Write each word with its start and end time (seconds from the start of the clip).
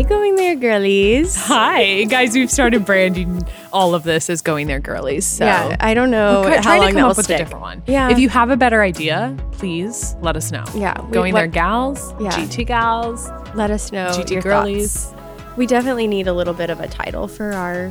Hi, 0.00 0.08
going 0.08 0.34
there, 0.36 0.56
girlies. 0.56 1.36
Hi, 1.36 2.04
guys. 2.04 2.32
We've 2.32 2.50
started 2.50 2.86
branding 2.86 3.46
all 3.70 3.94
of 3.94 4.02
this 4.02 4.30
as 4.30 4.40
going 4.40 4.66
there, 4.66 4.80
girlies. 4.80 5.26
So 5.26 5.44
yeah, 5.44 5.76
I 5.78 5.92
don't 5.92 6.10
know 6.10 6.40
we're 6.40 6.62
how 6.62 6.80
long 6.80 6.96
up 6.96 7.18
with 7.18 7.26
stick. 7.26 7.38
a 7.38 7.44
different 7.44 7.60
one. 7.60 7.82
Yeah. 7.86 8.08
If 8.08 8.18
you 8.18 8.30
have 8.30 8.48
a 8.48 8.56
better 8.56 8.80
idea, 8.80 9.36
please 9.52 10.16
let 10.22 10.38
us 10.38 10.50
know. 10.50 10.64
Yeah, 10.74 10.98
we, 11.02 11.12
going 11.12 11.34
there, 11.34 11.46
gals. 11.46 12.14
Yeah. 12.18 12.30
GT 12.30 12.66
gals. 12.66 13.28
Let 13.54 13.70
us 13.70 13.92
know. 13.92 14.08
GT 14.08 14.42
girlies. 14.42 15.04
Thoughts. 15.04 15.58
We 15.58 15.66
definitely 15.66 16.06
need 16.06 16.28
a 16.28 16.32
little 16.32 16.54
bit 16.54 16.70
of 16.70 16.80
a 16.80 16.88
title 16.88 17.28
for 17.28 17.52
our 17.52 17.90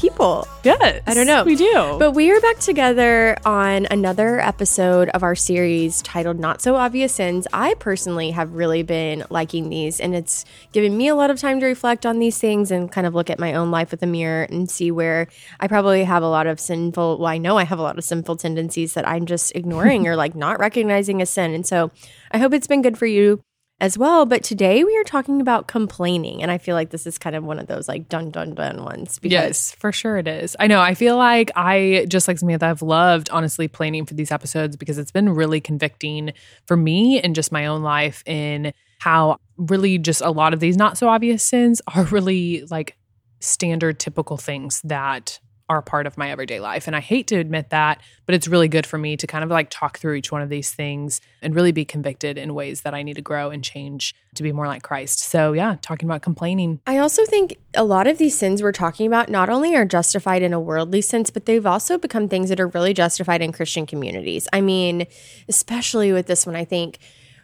people. 0.00 0.48
Yes. 0.64 1.02
I 1.06 1.12
don't 1.12 1.26
know. 1.26 1.44
We 1.44 1.56
do. 1.56 1.96
But 1.98 2.12
we 2.12 2.30
are 2.30 2.40
back 2.40 2.58
together 2.58 3.36
on 3.44 3.86
another 3.90 4.40
episode 4.40 5.10
of 5.10 5.22
our 5.22 5.34
series 5.34 6.00
titled 6.00 6.38
Not 6.38 6.62
So 6.62 6.76
Obvious 6.76 7.12
Sins. 7.12 7.46
I 7.52 7.74
personally 7.74 8.30
have 8.30 8.54
really 8.54 8.82
been 8.82 9.24
liking 9.28 9.68
these, 9.68 10.00
and 10.00 10.14
it's 10.14 10.46
given 10.72 10.96
me 10.96 11.08
a 11.08 11.14
lot 11.14 11.30
of 11.30 11.38
time 11.38 11.60
to 11.60 11.66
reflect 11.66 12.06
on 12.06 12.18
these 12.18 12.38
things 12.38 12.70
and 12.70 12.90
kind 12.90 13.06
of 13.06 13.14
look 13.14 13.28
at 13.28 13.38
my 13.38 13.52
own 13.52 13.70
life 13.70 13.90
with 13.90 14.02
a 14.02 14.06
mirror 14.06 14.44
and 14.44 14.70
see 14.70 14.90
where 14.90 15.28
I 15.60 15.68
probably 15.68 16.04
have 16.04 16.22
a 16.22 16.28
lot 16.28 16.46
of 16.46 16.58
sinful, 16.58 17.18
well, 17.18 17.26
I 17.26 17.36
know 17.36 17.58
I 17.58 17.64
have 17.64 17.78
a 17.78 17.82
lot 17.82 17.98
of 17.98 18.04
sinful 18.04 18.36
tendencies 18.36 18.94
that 18.94 19.06
I'm 19.06 19.26
just 19.26 19.54
ignoring 19.54 20.06
or 20.08 20.16
like 20.16 20.34
not 20.34 20.58
recognizing 20.58 21.20
as 21.20 21.28
sin. 21.28 21.52
And 21.52 21.66
so 21.66 21.90
I 22.30 22.38
hope 22.38 22.54
it's 22.54 22.66
been 22.66 22.80
good 22.80 22.96
for 22.96 23.06
you 23.06 23.42
as 23.80 23.96
well. 23.96 24.26
But 24.26 24.42
today 24.42 24.84
we 24.84 24.96
are 24.98 25.04
talking 25.04 25.40
about 25.40 25.66
complaining. 25.66 26.42
And 26.42 26.50
I 26.50 26.58
feel 26.58 26.74
like 26.74 26.90
this 26.90 27.06
is 27.06 27.18
kind 27.18 27.34
of 27.34 27.44
one 27.44 27.58
of 27.58 27.66
those 27.66 27.88
like 27.88 28.08
dun 28.08 28.30
dun 28.30 28.54
dun 28.54 28.84
ones. 28.84 29.18
Yes, 29.22 29.72
for 29.72 29.90
sure 29.92 30.18
it 30.18 30.28
is. 30.28 30.54
I 30.60 30.66
know. 30.66 30.80
I 30.80 30.94
feel 30.94 31.16
like 31.16 31.50
I, 31.56 32.06
just 32.08 32.28
like 32.28 32.38
Samantha, 32.38 32.66
I've 32.66 32.82
loved 32.82 33.30
honestly 33.30 33.68
planning 33.68 34.06
for 34.06 34.14
these 34.14 34.30
episodes 34.30 34.76
because 34.76 34.98
it's 34.98 35.12
been 35.12 35.30
really 35.30 35.60
convicting 35.60 36.32
for 36.66 36.76
me 36.76 37.20
and 37.20 37.34
just 37.34 37.52
my 37.52 37.66
own 37.66 37.82
life 37.82 38.22
in 38.26 38.72
how 38.98 39.38
really 39.56 39.98
just 39.98 40.20
a 40.20 40.30
lot 40.30 40.52
of 40.52 40.60
these 40.60 40.76
not 40.76 40.98
so 40.98 41.08
obvious 41.08 41.42
sins 41.42 41.80
are 41.94 42.04
really 42.04 42.64
like 42.70 42.96
standard 43.40 43.98
typical 43.98 44.36
things 44.36 44.82
that 44.82 45.40
are 45.70 45.80
part 45.80 46.04
of 46.04 46.18
my 46.18 46.32
everyday 46.32 46.58
life. 46.58 46.88
And 46.88 46.96
I 46.96 47.00
hate 47.00 47.28
to 47.28 47.36
admit 47.36 47.70
that, 47.70 48.02
but 48.26 48.34
it's 48.34 48.48
really 48.48 48.66
good 48.66 48.84
for 48.84 48.98
me 48.98 49.16
to 49.16 49.24
kind 49.24 49.44
of 49.44 49.50
like 49.50 49.70
talk 49.70 49.98
through 49.98 50.14
each 50.14 50.32
one 50.32 50.42
of 50.42 50.48
these 50.48 50.72
things 50.72 51.20
and 51.40 51.54
really 51.54 51.70
be 51.70 51.84
convicted 51.84 52.36
in 52.36 52.54
ways 52.54 52.80
that 52.80 52.92
I 52.92 53.04
need 53.04 53.14
to 53.14 53.22
grow 53.22 53.50
and 53.50 53.62
change 53.62 54.12
to 54.34 54.42
be 54.42 54.50
more 54.50 54.66
like 54.66 54.82
Christ. 54.82 55.20
So, 55.20 55.52
yeah, 55.52 55.76
talking 55.80 56.08
about 56.08 56.22
complaining. 56.22 56.80
I 56.88 56.98
also 56.98 57.24
think 57.24 57.56
a 57.74 57.84
lot 57.84 58.08
of 58.08 58.18
these 58.18 58.36
sins 58.36 58.64
we're 58.64 58.72
talking 58.72 59.06
about 59.06 59.28
not 59.28 59.48
only 59.48 59.76
are 59.76 59.84
justified 59.84 60.42
in 60.42 60.52
a 60.52 60.58
worldly 60.58 61.02
sense, 61.02 61.30
but 61.30 61.46
they've 61.46 61.64
also 61.64 61.98
become 61.98 62.28
things 62.28 62.48
that 62.48 62.58
are 62.58 62.66
really 62.66 62.92
justified 62.92 63.40
in 63.40 63.52
Christian 63.52 63.86
communities. 63.86 64.48
I 64.52 64.60
mean, 64.60 65.06
especially 65.48 66.12
with 66.12 66.26
this 66.26 66.46
one, 66.46 66.56
I 66.56 66.64
think 66.64 66.98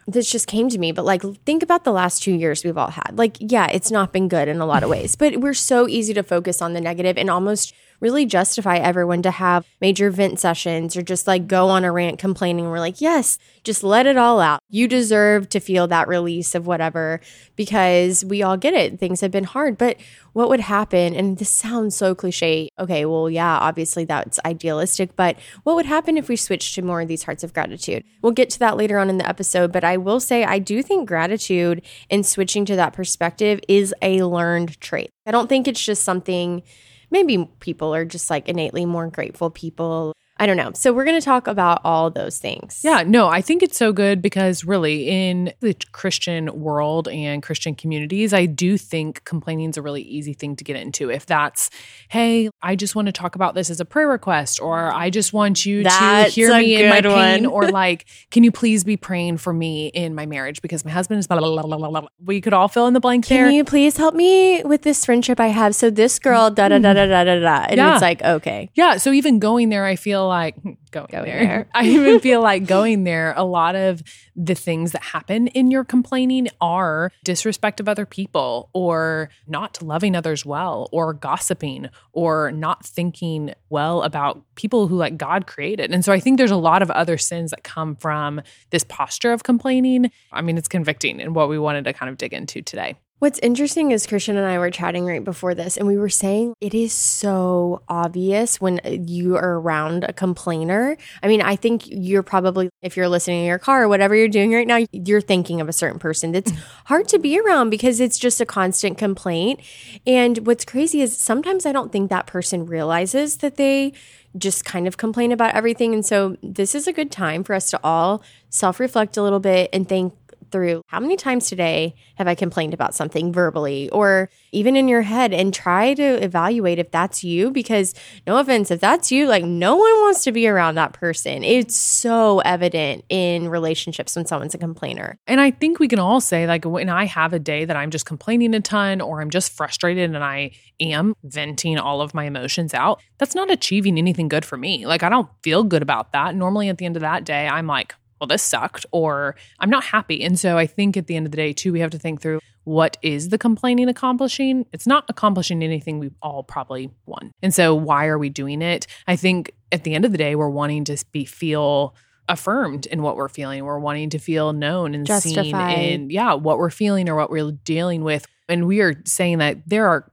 this 0.07 0.31
just 0.31 0.47
came 0.47 0.69
to 0.69 0.77
me, 0.77 0.91
but 0.93 1.05
like 1.05 1.21
think 1.45 1.61
about 1.61 1.83
the 1.83 1.91
last 1.91 2.23
two 2.23 2.31
years 2.33 2.63
we've 2.63 2.77
all 2.77 2.89
had. 2.89 3.13
Like, 3.15 3.37
yeah, 3.39 3.67
it's 3.67 3.91
not 3.91 4.13
been 4.13 4.29
good 4.29 4.47
in 4.47 4.59
a 4.59 4.65
lot 4.65 4.83
of 4.83 4.89
ways, 4.89 5.15
but 5.15 5.37
we're 5.37 5.53
so 5.53 5.87
easy 5.87 6.13
to 6.13 6.23
focus 6.23 6.61
on 6.61 6.73
the 6.73 6.81
negative 6.81 7.17
and 7.17 7.29
almost 7.29 7.73
really 7.99 8.25
justify 8.25 8.77
everyone 8.77 9.21
to 9.23 9.31
have 9.31 9.65
major 9.81 10.09
vent 10.09 10.39
sessions 10.39 10.95
or 10.95 11.01
just 11.01 11.27
like 11.27 11.47
go 11.47 11.69
on 11.69 11.83
a 11.83 11.91
rant 11.91 12.19
complaining. 12.19 12.69
We're 12.69 12.79
like, 12.79 13.01
yes, 13.01 13.37
just 13.63 13.83
let 13.83 14.05
it 14.05 14.17
all 14.17 14.39
out. 14.39 14.59
You 14.69 14.87
deserve 14.87 15.49
to 15.49 15.59
feel 15.59 15.87
that 15.87 16.07
release 16.07 16.55
of 16.55 16.67
whatever 16.67 17.19
because 17.55 18.23
we 18.23 18.43
all 18.43 18.57
get 18.57 18.73
it. 18.73 18.99
Things 18.99 19.21
have 19.21 19.31
been 19.31 19.43
hard. 19.43 19.77
But 19.77 19.97
what 20.33 20.49
would 20.49 20.59
happen? 20.59 21.15
And 21.15 21.37
this 21.37 21.49
sounds 21.49 21.95
so 21.95 22.13
cliche. 22.13 22.69
Okay, 22.77 23.05
well, 23.05 23.27
yeah, 23.29 23.57
obviously 23.57 24.05
that's 24.05 24.39
idealistic, 24.45 25.15
but 25.15 25.35
what 25.63 25.75
would 25.75 25.87
happen 25.87 26.15
if 26.15 26.29
we 26.29 26.35
switched 26.35 26.75
to 26.75 26.83
more 26.83 27.01
of 27.01 27.07
these 27.07 27.23
hearts 27.23 27.43
of 27.43 27.53
gratitude? 27.53 28.03
We'll 28.21 28.33
get 28.33 28.51
to 28.51 28.59
that 28.59 28.77
later 28.77 28.99
on 28.99 29.09
in 29.09 29.17
the 29.17 29.27
episode, 29.27 29.71
but 29.71 29.83
I 29.83 29.97
will 29.97 30.19
say 30.19 30.43
I 30.43 30.59
do 30.59 30.83
think 30.83 31.07
gratitude 31.07 31.81
and 32.11 32.23
switching 32.23 32.65
to 32.65 32.75
that 32.75 32.93
perspective 32.93 33.59
is 33.67 33.95
a 34.03 34.21
learned 34.23 34.79
trait. 34.79 35.09
I 35.25 35.31
don't 35.31 35.49
think 35.49 35.67
it's 35.67 35.83
just 35.83 36.03
something 36.03 36.61
maybe 37.09 37.49
people 37.59 37.93
are 37.93 38.05
just 38.05 38.29
like 38.29 38.47
innately 38.49 38.85
more 38.85 39.07
grateful 39.07 39.49
people 39.49 40.13
I 40.39 40.45
don't 40.45 40.57
know. 40.57 40.71
So 40.73 40.93
we're 40.93 41.05
going 41.05 41.19
to 41.19 41.25
talk 41.25 41.47
about 41.47 41.81
all 41.83 42.09
those 42.09 42.37
things. 42.37 42.81
Yeah, 42.83 43.03
no, 43.05 43.27
I 43.27 43.41
think 43.41 43.63
it's 43.63 43.77
so 43.77 43.91
good 43.91 44.21
because 44.21 44.63
really 44.63 45.07
in 45.07 45.53
the 45.61 45.75
Christian 45.91 46.59
world 46.59 47.07
and 47.07 47.41
Christian 47.41 47.75
communities, 47.75 48.33
I 48.33 48.45
do 48.45 48.77
think 48.77 49.23
complaining 49.23 49.69
is 49.69 49.77
a 49.77 49.81
really 49.81 50.01
easy 50.03 50.33
thing 50.33 50.55
to 50.57 50.63
get 50.63 50.75
into. 50.75 51.09
If 51.09 51.25
that's, 51.25 51.69
hey, 52.09 52.49
I 52.61 52.75
just 52.75 52.95
want 52.95 53.07
to 53.07 53.11
talk 53.11 53.35
about 53.35 53.55
this 53.55 53.69
as 53.69 53.79
a 53.79 53.85
prayer 53.85 54.07
request, 54.07 54.61
or 54.61 54.93
I 54.93 55.09
just 55.09 55.33
want 55.33 55.65
you 55.65 55.83
that's 55.83 56.33
to 56.33 56.41
hear 56.41 56.55
me 56.57 56.83
in 56.83 56.89
my 56.89 57.01
pain, 57.01 57.45
or 57.45 57.69
like, 57.69 58.05
can 58.31 58.43
you 58.43 58.51
please 58.51 58.83
be 58.83 58.97
praying 58.97 59.37
for 59.37 59.53
me 59.53 59.87
in 59.87 60.13
my 60.13 60.25
marriage 60.25 60.61
because 60.61 60.85
my 60.85 60.91
husband 60.91 61.19
is 61.19 61.27
blah, 61.27 61.39
blah, 61.39 61.61
blah, 61.61 61.77
blah, 61.77 61.89
blah. 61.89 62.07
We 62.23 62.41
could 62.41 62.53
all 62.53 62.67
fill 62.67 62.87
in 62.87 62.93
the 62.93 62.99
blank 62.99 63.25
can 63.25 63.37
there. 63.37 63.45
Can 63.47 63.55
you 63.55 63.63
please 63.63 63.97
help 63.97 64.13
me 64.13 64.63
with 64.63 64.83
this 64.83 65.03
friendship 65.05 65.39
I 65.39 65.47
have? 65.47 65.75
So 65.75 65.89
this 65.89 66.19
girl, 66.19 66.49
da 66.49 66.67
da 66.69 66.79
da 66.79 66.93
mm. 66.93 66.95
da 66.95 67.05
da 67.05 67.23
da 67.23 67.39
da. 67.39 67.65
And 67.69 67.77
yeah. 67.77 67.93
it's 67.93 68.01
like, 68.01 68.21
okay. 68.21 68.69
Yeah. 68.75 68.97
So 68.97 69.11
even 69.11 69.39
going 69.39 69.69
there, 69.69 69.85
I 69.85 69.95
feel 69.95 70.26
like 70.27 70.55
hmm, 70.55 70.73
going, 70.91 71.07
going 71.09 71.25
there. 71.25 71.39
there. 71.39 71.69
I 71.73 71.85
even 71.85 72.19
feel 72.19 72.41
like 72.41 72.65
going 72.65 73.03
there, 73.03 73.33
a 73.35 73.43
lot 73.43 73.75
of 73.75 74.03
the 74.35 74.55
things 74.55 74.91
that 74.91 75.03
happen 75.03 75.47
in 75.47 75.71
your 75.71 75.83
complaining 75.83 76.47
are 76.61 77.11
disrespect 77.23 77.79
of 77.79 77.89
other 77.89 78.05
people 78.05 78.69
or 78.73 79.29
not 79.47 79.81
loving 79.81 80.15
others 80.15 80.45
well 80.45 80.89
or 80.91 81.13
gossiping 81.13 81.89
or 82.13 82.51
not 82.51 82.85
thinking 82.85 83.53
well 83.69 84.03
about 84.03 84.43
people 84.55 84.87
who 84.87 84.97
like 84.97 85.17
God 85.17 85.47
created. 85.47 85.91
And 85.91 86.03
so 86.03 86.13
I 86.13 86.19
think 86.19 86.37
there's 86.37 86.51
a 86.51 86.57
lot 86.57 86.81
of 86.81 86.91
other 86.91 87.17
sins 87.17 87.51
that 87.51 87.63
come 87.63 87.95
from 87.95 88.41
this 88.69 88.83
posture 88.83 89.33
of 89.33 89.43
complaining. 89.43 90.11
I 90.31 90.41
mean, 90.41 90.57
it's 90.57 90.67
convicting 90.67 91.21
and 91.21 91.35
what 91.35 91.49
we 91.49 91.57
wanted 91.57 91.85
to 91.85 91.93
kind 91.93 92.09
of 92.09 92.17
dig 92.17 92.33
into 92.33 92.61
today. 92.61 92.97
What's 93.19 93.39
interesting 93.39 93.89
is 93.89 94.05
Christian 94.05 94.37
and 94.37 94.45
I 94.45 94.59
were 94.59 94.69
chatting 94.69 95.03
right 95.03 95.23
before 95.23 95.55
this, 95.55 95.75
and 95.75 95.87
we 95.87 95.97
were 95.97 96.07
saying 96.07 96.53
it 96.61 96.75
is 96.75 96.93
so 96.93 97.81
obvious 97.89 98.61
when 98.61 98.79
you 98.85 99.35
are 99.37 99.59
around 99.59 100.03
a 100.03 100.13
complainer. 100.13 100.97
I 101.23 101.27
mean, 101.27 101.41
I 101.41 101.55
think 101.55 101.87
you're 101.87 102.21
probably, 102.21 102.69
if 102.83 102.95
you're 102.95 103.09
listening 103.09 103.39
in 103.39 103.47
your 103.47 103.57
car 103.57 103.81
or 103.81 103.87
whatever 103.87 104.13
you're 104.13 104.27
doing 104.27 104.53
right 104.53 104.67
now, 104.67 104.85
you're 104.91 105.19
thinking 105.19 105.61
of 105.61 105.67
a 105.67 105.73
certain 105.73 105.97
person 105.97 106.31
that's 106.31 106.51
hard 106.85 107.07
to 107.07 107.17
be 107.17 107.39
around 107.39 107.71
because 107.71 107.99
it's 107.99 108.19
just 108.19 108.39
a 108.39 108.45
constant 108.45 108.99
complaint. 108.99 109.61
And 110.05 110.45
what's 110.45 110.63
crazy 110.63 111.01
is 111.01 111.17
sometimes 111.17 111.65
I 111.65 111.71
don't 111.71 111.91
think 111.91 112.11
that 112.11 112.27
person 112.27 112.67
realizes 112.67 113.37
that 113.37 113.55
they 113.55 113.93
just 114.37 114.63
kind 114.63 114.87
of 114.87 114.97
complain 114.97 115.31
about 115.31 115.55
everything. 115.55 115.95
And 115.95 116.05
so 116.05 116.37
this 116.43 116.75
is 116.75 116.85
a 116.85 116.93
good 116.93 117.09
time 117.09 117.43
for 117.43 117.55
us 117.55 117.71
to 117.71 117.79
all 117.83 118.21
self 118.51 118.79
reflect 118.79 119.17
a 119.17 119.23
little 119.23 119.39
bit 119.39 119.71
and 119.73 119.89
think 119.89 120.13
through 120.51 120.81
how 120.87 120.99
many 120.99 121.15
times 121.15 121.49
today 121.49 121.95
have 122.15 122.27
I 122.27 122.35
complained 122.35 122.73
about 122.73 122.95
something 122.95 123.31
verbally 123.33 123.89
or 123.89 124.29
even 124.51 124.75
in 124.75 124.87
your 124.87 125.01
head 125.01 125.33
and 125.33 125.53
try 125.53 125.93
to 125.93 126.23
evaluate 126.23 126.79
if 126.79 126.91
that's 126.91 127.23
you 127.23 127.51
because 127.51 127.93
no 128.25 128.37
offense 128.37 128.71
if 128.71 128.79
that's 128.79 129.11
you 129.11 129.27
like 129.27 129.43
no 129.43 129.75
one 129.75 129.91
wants 130.01 130.23
to 130.23 130.31
be 130.31 130.47
around 130.47 130.75
that 130.75 130.93
person. 130.93 131.43
It's 131.43 131.75
so 131.75 132.39
evident 132.39 133.05
in 133.09 133.49
relationships 133.49 134.15
when 134.15 134.25
someone's 134.25 134.53
a 134.53 134.57
complainer. 134.57 135.17
And 135.27 135.41
I 135.41 135.51
think 135.51 135.79
we 135.79 135.87
can 135.87 135.99
all 135.99 136.21
say 136.21 136.47
like 136.47 136.65
when 136.65 136.89
I 136.89 137.05
have 137.05 137.33
a 137.33 137.39
day 137.39 137.65
that 137.65 137.75
I'm 137.75 137.91
just 137.91 138.05
complaining 138.05 138.53
a 138.53 138.61
ton 138.61 139.01
or 139.01 139.21
I'm 139.21 139.29
just 139.29 139.51
frustrated 139.53 140.13
and 140.13 140.23
I 140.23 140.51
am 140.79 141.13
venting 141.23 141.77
all 141.77 142.01
of 142.01 142.13
my 142.13 142.25
emotions 142.25 142.73
out, 142.73 143.01
that's 143.17 143.35
not 143.35 143.51
achieving 143.51 143.97
anything 143.97 144.27
good 144.27 144.45
for 144.45 144.57
me. 144.57 144.85
Like 144.85 145.03
I 145.03 145.09
don't 145.09 145.29
feel 145.43 145.63
good 145.63 145.81
about 145.81 146.13
that. 146.13 146.35
Normally 146.35 146.69
at 146.69 146.77
the 146.77 146.85
end 146.85 146.95
of 146.95 147.01
that 147.01 147.23
day 147.23 147.47
I'm 147.47 147.67
like 147.67 147.95
well, 148.19 148.27
this 148.27 148.43
sucked, 148.43 148.85
or 148.91 149.35
I'm 149.59 149.69
not 149.69 149.83
happy. 149.83 150.23
And 150.23 150.39
so 150.39 150.57
I 150.57 150.67
think 150.67 150.97
at 150.97 151.07
the 151.07 151.15
end 151.15 151.25
of 151.25 151.31
the 151.31 151.37
day, 151.37 151.53
too, 151.53 151.71
we 151.71 151.79
have 151.79 151.91
to 151.91 151.99
think 151.99 152.21
through 152.21 152.39
what 152.63 152.97
is 153.01 153.29
the 153.29 153.37
complaining 153.37 153.87
accomplishing? 153.87 154.65
It's 154.73 154.85
not 154.85 155.05
accomplishing 155.07 155.63
anything 155.63 155.99
we've 155.99 156.15
all 156.21 156.43
probably 156.43 156.89
won. 157.05 157.31
And 157.41 157.53
so 157.53 157.73
why 157.73 158.07
are 158.07 158.17
we 158.17 158.29
doing 158.29 158.61
it? 158.61 158.87
I 159.07 159.15
think 159.15 159.53
at 159.71 159.85
the 159.85 159.95
end 159.95 160.03
of 160.03 160.11
the 160.11 160.17
day, 160.17 160.35
we're 160.35 160.49
wanting 160.49 160.83
to 160.85 161.03
be 161.13 161.23
feel 161.23 161.95
affirmed 162.27 162.85
in 162.85 163.01
what 163.01 163.15
we're 163.15 163.29
feeling. 163.29 163.63
We're 163.63 163.79
wanting 163.79 164.09
to 164.09 164.19
feel 164.19 164.51
known 164.51 164.93
and 164.95 165.05
Justified. 165.05 165.45
seen 165.45 165.55
in 165.55 166.09
yeah, 166.09 166.33
what 166.33 166.57
we're 166.57 166.69
feeling 166.69 167.07
or 167.07 167.15
what 167.15 167.29
we're 167.29 167.51
dealing 167.51 168.03
with. 168.03 168.25
And 168.49 168.67
we 168.67 168.81
are 168.81 168.95
saying 169.05 169.37
that 169.37 169.59
there 169.65 169.87
are 169.87 170.11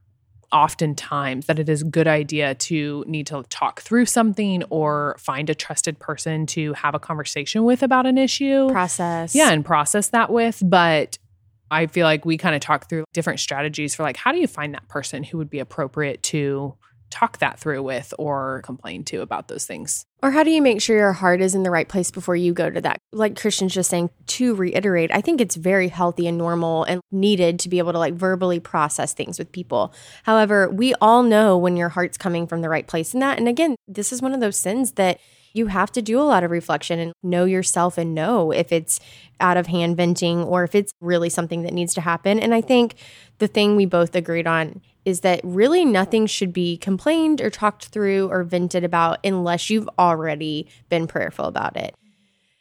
oftentimes 0.55 1.47
that 1.47 1.59
it 1.59 1.67
is 1.67 1.81
a 1.81 1.85
good 1.85 2.07
idea 2.07 2.55
to 2.55 3.03
need 3.07 3.27
to 3.27 3.43
talk 3.49 3.81
through 3.81 4.05
something 4.05 4.63
or 4.69 5.17
find 5.19 5.49
a 5.49 5.53
trusted 5.53 5.99
person 5.99 6.45
to 6.45 6.71
have 6.73 6.95
a 6.95 6.99
conversation 6.99 7.65
with 7.65 7.83
about 7.83 8.05
an 8.05 8.17
issue. 8.17 8.69
Process. 8.69 9.35
Yeah, 9.35 9.51
and 9.51 9.65
process 9.65 10.07
that 10.09 10.31
with. 10.31 10.63
But 10.65 11.17
I 11.69 11.87
feel 11.87 12.05
like 12.05 12.23
we 12.23 12.37
kind 12.37 12.55
of 12.55 12.61
talk 12.61 12.87
through 12.87 13.03
different 13.13 13.41
strategies 13.41 13.95
for 13.95 14.03
like, 14.03 14.15
how 14.15 14.31
do 14.31 14.39
you 14.39 14.47
find 14.47 14.73
that 14.75 14.87
person 14.87 15.23
who 15.23 15.37
would 15.37 15.49
be 15.49 15.59
appropriate 15.59 16.23
to 16.23 16.73
talk 17.09 17.39
that 17.39 17.59
through 17.59 17.83
with 17.83 18.13
or 18.19 18.61
complain 18.63 19.03
to 19.05 19.21
about 19.21 19.47
those 19.47 19.65
things. 19.65 20.05
Or 20.21 20.31
how 20.31 20.43
do 20.43 20.49
you 20.49 20.61
make 20.61 20.81
sure 20.81 20.97
your 20.97 21.13
heart 21.13 21.39
is 21.39 21.53
in 21.53 21.63
the 21.63 21.71
right 21.71 21.87
place 21.87 22.11
before 22.11 22.35
you 22.35 22.53
go 22.53 22.69
to 22.69 22.81
that? 22.81 22.97
Like 23.13 23.39
Christian's 23.39 23.73
just 23.73 23.89
saying, 23.89 24.09
to 24.27 24.55
reiterate, 24.55 25.11
I 25.13 25.21
think 25.21 25.39
it's 25.39 25.55
very 25.55 25.87
healthy 25.87 26.27
and 26.27 26.37
normal 26.37 26.83
and 26.83 26.99
needed 27.11 27.59
to 27.59 27.69
be 27.69 27.77
able 27.77 27.93
to 27.93 27.99
like 27.99 28.15
verbally 28.15 28.59
process 28.59 29.13
things 29.13 29.37
with 29.37 29.51
people. 29.51 29.93
However, 30.23 30.69
we 30.69 30.93
all 30.95 31.21
know 31.23 31.57
when 31.57 31.77
your 31.77 31.89
heart's 31.89 32.17
coming 32.17 32.47
from 32.47 32.61
the 32.61 32.69
right 32.69 32.87
place 32.87 33.13
in 33.13 33.19
that. 33.19 33.37
And 33.37 33.47
again, 33.47 33.75
this 33.87 34.11
is 34.11 34.21
one 34.21 34.33
of 34.33 34.39
those 34.39 34.57
sins 34.57 34.93
that 34.93 35.19
you 35.55 35.67
have 35.67 35.89
to 35.93 36.01
do 36.01 36.19
a 36.19 36.23
lot 36.23 36.43
of 36.43 36.51
reflection 36.51 36.99
and 36.99 37.13
know 37.23 37.45
yourself 37.45 37.97
and 37.97 38.13
know 38.13 38.51
if 38.51 38.73
it's 38.73 38.99
out 39.39 39.55
of 39.55 39.67
hand 39.67 39.95
venting 39.95 40.43
or 40.43 40.65
if 40.65 40.75
it's 40.75 40.91
really 40.99 41.29
something 41.29 41.63
that 41.63 41.73
needs 41.73 41.93
to 41.93 42.01
happen. 42.01 42.39
And 42.39 42.53
I 42.53 42.59
think 42.59 42.95
the 43.37 43.47
thing 43.47 43.75
we 43.75 43.85
both 43.85 44.15
agreed 44.15 44.47
on 44.47 44.81
is 45.05 45.21
that 45.21 45.39
really 45.43 45.85
nothing 45.85 46.25
should 46.25 46.51
be 46.51 46.75
complained 46.77 47.39
or 47.39 47.49
talked 47.49 47.85
through 47.85 48.29
or 48.29 48.43
vented 48.43 48.83
about 48.83 49.19
unless 49.23 49.69
you've 49.69 49.89
already 49.97 50.67
been 50.89 51.07
prayerful 51.07 51.45
about 51.45 51.77
it. 51.77 51.95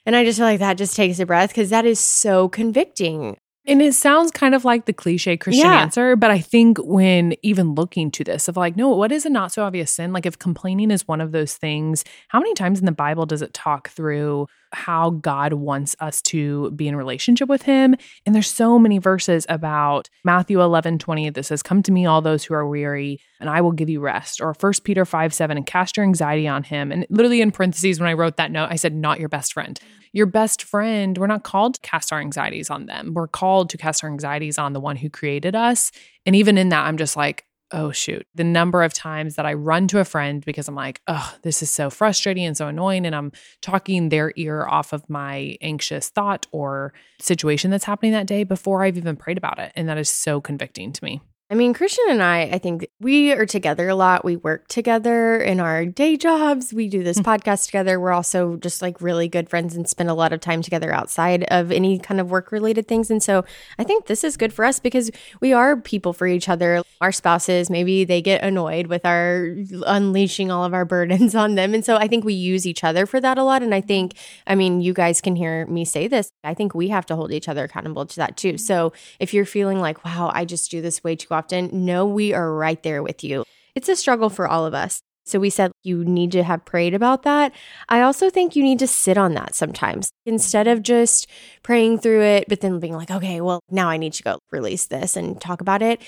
And 0.07 0.15
I 0.15 0.25
just 0.25 0.39
feel 0.39 0.47
like 0.47 0.61
that 0.61 0.79
just 0.79 0.95
takes 0.95 1.19
a 1.19 1.27
breath 1.27 1.51
because 1.51 1.71
that 1.71 1.87
is 1.87 1.99
so 1.99 2.49
convicting. 2.49 3.37
And 3.67 3.81
it 3.81 3.95
sounds 3.95 4.31
kind 4.31 4.55
of 4.55 4.65
like 4.65 4.85
the 4.85 4.93
cliche 4.93 5.39
Christian 5.39 5.65
Yeah. 5.71 5.81
answer, 5.81 6.17
but 6.17 6.31
I 6.31 6.39
think 6.39 6.77
when 6.79 7.35
even 7.43 7.75
looking 7.75 8.11
to 8.11 8.23
this, 8.25 8.47
of 8.47 8.57
like, 8.59 8.77
no, 8.77 8.91
what 8.91 9.11
is 9.11 9.25
a 9.25 9.31
not 9.31 9.53
so 9.53 9.65
obvious 9.65 9.91
sin? 9.91 10.13
Like, 10.13 10.27
if 10.27 10.39
complaining 10.39 10.91
is 10.91 11.09
one 11.09 11.21
of 11.23 11.33
those 11.33 11.55
things, 11.55 12.05
how 12.29 12.41
many 12.41 12.53
times 12.53 12.79
in 12.79 12.85
the 12.85 12.93
Bible 12.93 13.25
does 13.25 13.41
it 13.41 13.55
talk 13.55 13.89
through 13.89 14.49
how 14.73 15.11
God 15.11 15.55
wants 15.55 15.97
us 16.01 16.21
to 16.23 16.73
be 16.73 16.89
in 16.89 16.97
relationship 16.97 17.49
with 17.49 17.63
Him? 17.63 17.95
And 18.27 18.35
there's 18.35 18.51
so 18.51 18.79
many 18.79 18.99
verses 18.99 19.47
about 19.49 20.11
Matthew 20.25 20.61
11, 20.61 20.99
20 20.99 21.31
that 21.31 21.45
says, 21.45 21.63
Come 21.63 21.83
to 21.85 21.93
me, 21.93 22.05
all 22.05 22.21
those 22.21 22.45
who 22.45 22.53
are 22.53 22.69
weary, 22.69 23.19
and 23.41 23.49
I 23.49 23.63
will 23.63 23.73
give 23.73 23.89
you 23.89 24.01
rest. 24.01 24.43
Or 24.43 24.53
1 24.61 24.73
Peter 24.85 25.07
5, 25.07 25.33
7, 25.33 25.57
and 25.57 25.65
cast 25.65 25.97
your 25.97 26.05
anxiety 26.05 26.47
on 26.47 26.65
Him. 26.65 26.93
And 26.93 27.07
literally 27.09 27.41
in 27.41 27.51
parentheses, 27.51 27.99
when 27.99 28.11
I 28.11 28.15
wrote 28.15 28.37
that 28.37 28.51
note, 28.51 28.69
I 28.71 28.77
said, 28.77 28.95
Not 28.95 29.21
your 29.21 29.31
best 29.31 29.55
friend 29.55 29.81
your 30.15 30.27
best 30.27 30.63
friend, 30.63 31.19
we're 31.19 31.27
not 31.27 31.43
called 31.43 31.75
to 31.75 31.81
cast 31.81 32.13
our 32.13 32.21
anxieties 32.21 32.71
on 32.71 32.87
them. 32.87 33.15
We're 33.15 33.27
called 33.27 33.69
to 33.71 33.77
cast 33.77 34.05
our 34.05 34.09
anxieties 34.09 34.59
on 34.59 34.73
the 34.73 34.79
one 34.81 34.95
who 34.95 35.11
created 35.11 35.57
us. 35.57 35.91
And 36.25 36.37
even 36.37 36.57
in 36.57 36.69
that, 36.69 36.87
I'm 36.87 36.97
just 36.97 37.17
like, 37.17 37.45
oh, 37.73 37.91
shoot. 37.91 38.25
The 38.33 38.45
number 38.45 38.85
of 38.85 38.95
times 38.95 39.35
that 39.35 39.45
I 39.45 39.55
run 39.55 39.89
to 39.89 39.99
a 39.99 40.05
friend 40.05 40.45
because 40.45 40.69
I'm 40.69 40.77
like, 40.77 41.01
oh, 41.09 41.35
this 41.43 41.63
is 41.63 41.71
so 41.71 41.91
frustrating 41.91 42.45
and 42.45 42.57
so 42.57 42.69
annoying. 42.69 43.07
And 43.07 43.17
I'm 43.17 43.33
talking 43.61 44.09
their 44.09 44.33
ear 44.37 44.65
off 44.65 44.93
of 44.93 45.11
my 45.11 45.57
anxious 45.61 46.11
thought 46.11 46.47
or 46.53 46.95
situation 47.21 47.73
that's 47.73 47.85
happening 47.85 48.13
that 48.13 48.29
day 48.29 48.45
before 48.45 48.85
I've 48.85 48.97
even 48.97 49.17
prayed 49.17 49.37
about 49.37 49.59
it. 49.59 49.73
And 49.75 49.89
that 49.89 49.99
is 49.99 50.09
so 50.09 50.41
convicting 50.41 50.93
to 50.93 51.05
me. 51.05 51.23
I 51.51 51.57
mean, 51.57 51.75
Christian 51.75 52.07
and 52.09 52.23
I, 52.23 52.45
I 52.55 52.59
think 52.59 52.89
we 53.01 53.31
are 53.31 53.45
together 53.45 53.87
a 53.91 53.95
lot. 53.95 54.25
We 54.25 54.37
work 54.37 54.67
together 54.67 55.37
in 55.37 55.61
our 55.61 55.85
day 55.85 56.17
jobs. 56.17 56.73
We 56.73 56.89
do 56.89 57.05
this 57.05 57.19
mm. 57.19 57.25
podcast 57.25 57.67
together. 57.67 58.01
We're 58.01 58.13
also 58.13 58.57
just 58.57 58.81
like 58.81 59.03
really 59.03 59.29
good 59.29 59.51
friends 59.51 59.77
and 59.77 59.87
spend 59.87 60.09
a 60.09 60.15
lot 60.15 60.33
of 60.33 60.41
time 60.41 60.63
together 60.63 60.91
outside 60.91 61.45
of 61.45 61.71
any 61.71 61.99
kind 61.99 62.19
of 62.19 62.31
work 62.31 62.51
related 62.51 62.89
things. 62.89 63.11
And 63.11 63.23
so 63.23 63.45
I 63.79 63.85
think 63.85 64.07
this 64.07 64.25
is 64.25 64.39
good 64.39 64.55
for 64.55 64.65
us 64.65 64.81
because 64.81 65.11
we 65.43 65.53
are 65.53 65.77
people 65.77 66.15
for 66.15 66.27
each 66.27 66.49
other. 66.49 66.83
Our 67.03 67.13
spouses, 67.13 67.69
maybe 67.69 68.05
they 68.05 68.23
get 68.23 68.43
annoyed 68.43 68.87
with 68.87 69.05
our 69.05 69.55
unleashing 69.87 70.51
all 70.51 70.65
of 70.65 70.73
our 70.73 70.87
burdens 70.87 71.35
on 71.35 71.57
them. 71.57 71.75
And 71.75 71.85
so 71.85 71.97
I 71.97 72.09
think 72.09 72.25
we 72.25 72.33
use 72.33 72.67
each 72.67 72.83
other 72.83 73.05
for 73.05 73.21
that 73.21 73.37
a 73.37 73.45
lot. 73.45 73.63
And 73.63 73.75
I 73.75 73.83
think, 73.83 74.15
I 74.47 74.55
mean, 74.55 74.81
you 74.81 74.95
guys 74.95 75.21
can 75.21 75.37
hear 75.37 75.67
me 75.67 75.85
say 75.85 76.09
this. 76.09 76.31
I 76.43 76.55
think 76.55 76.75
we 76.75 76.89
have 76.89 77.05
to 77.07 77.17
hold 77.17 77.33
each 77.33 77.51
other 77.51 77.65
accountable 77.65 78.07
to 78.07 78.17
that 78.17 78.39
too. 78.39 78.55
Mm. 78.55 78.61
So 78.61 78.95
if 79.21 79.35
you're 79.35 79.45
feeling 79.45 79.79
like, 79.79 80.07
wow, 80.07 80.31
I 80.33 80.47
just 80.47 80.71
do 80.71 80.81
this 80.81 81.05
way 81.05 81.17
too 81.17 81.34
often, 81.35 81.85
know 81.85 82.07
we 82.07 82.33
are 82.33 82.55
right 82.55 82.83
there 82.83 83.03
with 83.03 83.23
you. 83.23 83.45
It's 83.75 83.89
a 83.89 83.97
struggle 83.97 84.31
for 84.31 84.49
all 84.49 84.65
of 84.65 84.73
us. 84.73 85.03
So 85.27 85.39
we 85.41 85.49
said 85.49 85.73
you 85.83 86.05
need 86.05 86.33
to 86.33 86.43
have 86.43 86.67
prayed 86.67 86.93
about 86.93 87.23
that. 87.23 87.53
I 87.89 88.03
also 88.03 88.29
think 88.29 88.55
you 88.55 88.63
need 88.63 88.79
to 88.81 88.87
sit 88.87 89.17
on 89.17 89.33
that 89.35 89.55
sometimes 89.55 90.11
instead 90.27 90.69
of 90.69 90.83
just 90.83 91.27
praying 91.63 92.01
through 92.01 92.23
it, 92.23 92.45
but 92.47 92.61
then 92.61 92.79
being 92.79 92.95
like, 92.95 93.11
okay, 93.11 93.41
well, 93.41 93.61
now 93.71 93.89
I 93.89 93.97
need 93.97 94.13
to 94.15 94.23
go 94.23 94.39
release 94.53 94.87
this 94.87 95.17
and 95.17 95.41
talk 95.41 95.63
about 95.63 95.81
it. 95.81 96.03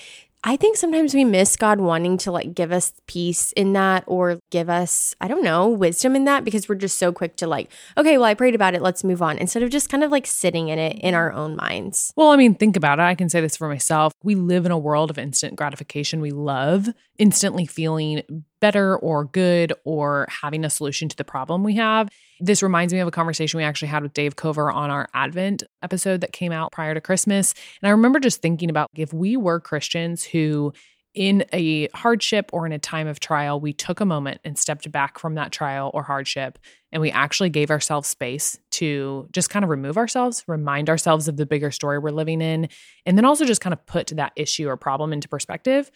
I 0.48 0.56
think 0.56 0.76
sometimes 0.76 1.12
we 1.12 1.24
miss 1.24 1.56
God 1.56 1.80
wanting 1.80 2.18
to 2.18 2.30
like 2.30 2.54
give 2.54 2.70
us 2.70 2.92
peace 3.08 3.50
in 3.52 3.72
that 3.72 4.04
or 4.06 4.38
give 4.52 4.70
us, 4.70 5.12
I 5.20 5.26
don't 5.26 5.42
know, 5.42 5.68
wisdom 5.68 6.14
in 6.14 6.22
that 6.26 6.44
because 6.44 6.68
we're 6.68 6.76
just 6.76 6.98
so 6.98 7.10
quick 7.10 7.34
to 7.38 7.48
like, 7.48 7.68
okay, 7.98 8.16
well, 8.16 8.26
I 8.26 8.34
prayed 8.34 8.54
about 8.54 8.72
it, 8.76 8.80
let's 8.80 9.02
move 9.02 9.22
on, 9.22 9.38
instead 9.38 9.64
of 9.64 9.70
just 9.70 9.88
kind 9.88 10.04
of 10.04 10.12
like 10.12 10.24
sitting 10.24 10.68
in 10.68 10.78
it 10.78 11.00
in 11.00 11.14
our 11.14 11.32
own 11.32 11.56
minds. 11.56 12.12
Well, 12.14 12.30
I 12.30 12.36
mean, 12.36 12.54
think 12.54 12.76
about 12.76 13.00
it. 13.00 13.02
I 13.02 13.16
can 13.16 13.28
say 13.28 13.40
this 13.40 13.56
for 13.56 13.66
myself. 13.66 14.12
We 14.22 14.36
live 14.36 14.66
in 14.66 14.70
a 14.70 14.78
world 14.78 15.10
of 15.10 15.18
instant 15.18 15.56
gratification. 15.56 16.20
We 16.20 16.30
love 16.30 16.90
instantly 17.18 17.66
feeling 17.66 18.22
better 18.60 18.96
or 18.96 19.24
good 19.24 19.72
or 19.84 20.26
having 20.28 20.64
a 20.64 20.70
solution 20.70 21.08
to 21.08 21.16
the 21.16 21.24
problem 21.24 21.62
we 21.62 21.74
have. 21.74 22.08
This 22.40 22.62
reminds 22.62 22.92
me 22.92 23.00
of 23.00 23.08
a 23.08 23.12
conversation 23.12 23.58
we 23.58 23.64
actually 23.64 23.88
had 23.88 24.02
with 24.02 24.14
Dave 24.14 24.36
Cover 24.36 24.70
on 24.70 24.90
our 24.90 25.08
Advent 25.14 25.62
episode 25.82 26.20
that 26.20 26.32
came 26.32 26.52
out 26.52 26.72
prior 26.72 26.94
to 26.94 27.00
Christmas. 27.00 27.54
And 27.80 27.88
I 27.88 27.92
remember 27.92 28.20
just 28.20 28.42
thinking 28.42 28.70
about 28.70 28.88
if 28.94 29.12
we 29.12 29.36
were 29.36 29.60
Christians 29.60 30.24
who 30.24 30.72
in 31.14 31.46
a 31.54 31.88
hardship 31.94 32.50
or 32.52 32.66
in 32.66 32.72
a 32.72 32.78
time 32.78 33.06
of 33.06 33.18
trial, 33.18 33.58
we 33.58 33.72
took 33.72 34.00
a 34.00 34.04
moment 34.04 34.38
and 34.44 34.58
stepped 34.58 34.90
back 34.92 35.18
from 35.18 35.34
that 35.34 35.50
trial 35.50 35.90
or 35.94 36.02
hardship 36.02 36.58
and 36.92 37.00
we 37.02 37.10
actually 37.10 37.50
gave 37.50 37.70
ourselves 37.70 38.08
space 38.08 38.58
to 38.70 39.28
just 39.32 39.50
kind 39.50 39.62
of 39.62 39.68
remove 39.70 39.96
ourselves, 39.96 40.44
remind 40.46 40.88
ourselves 40.88 41.26
of 41.28 41.36
the 41.36 41.44
bigger 41.44 41.70
story 41.70 41.98
we're 41.98 42.10
living 42.10 42.40
in, 42.40 42.68
and 43.04 43.18
then 43.18 43.24
also 43.24 43.44
just 43.44 43.60
kind 43.60 43.72
of 43.72 43.84
put 43.86 44.08
that 44.08 44.32
issue 44.36 44.68
or 44.68 44.76
problem 44.76 45.12
into 45.12 45.28
perspective. 45.28 45.90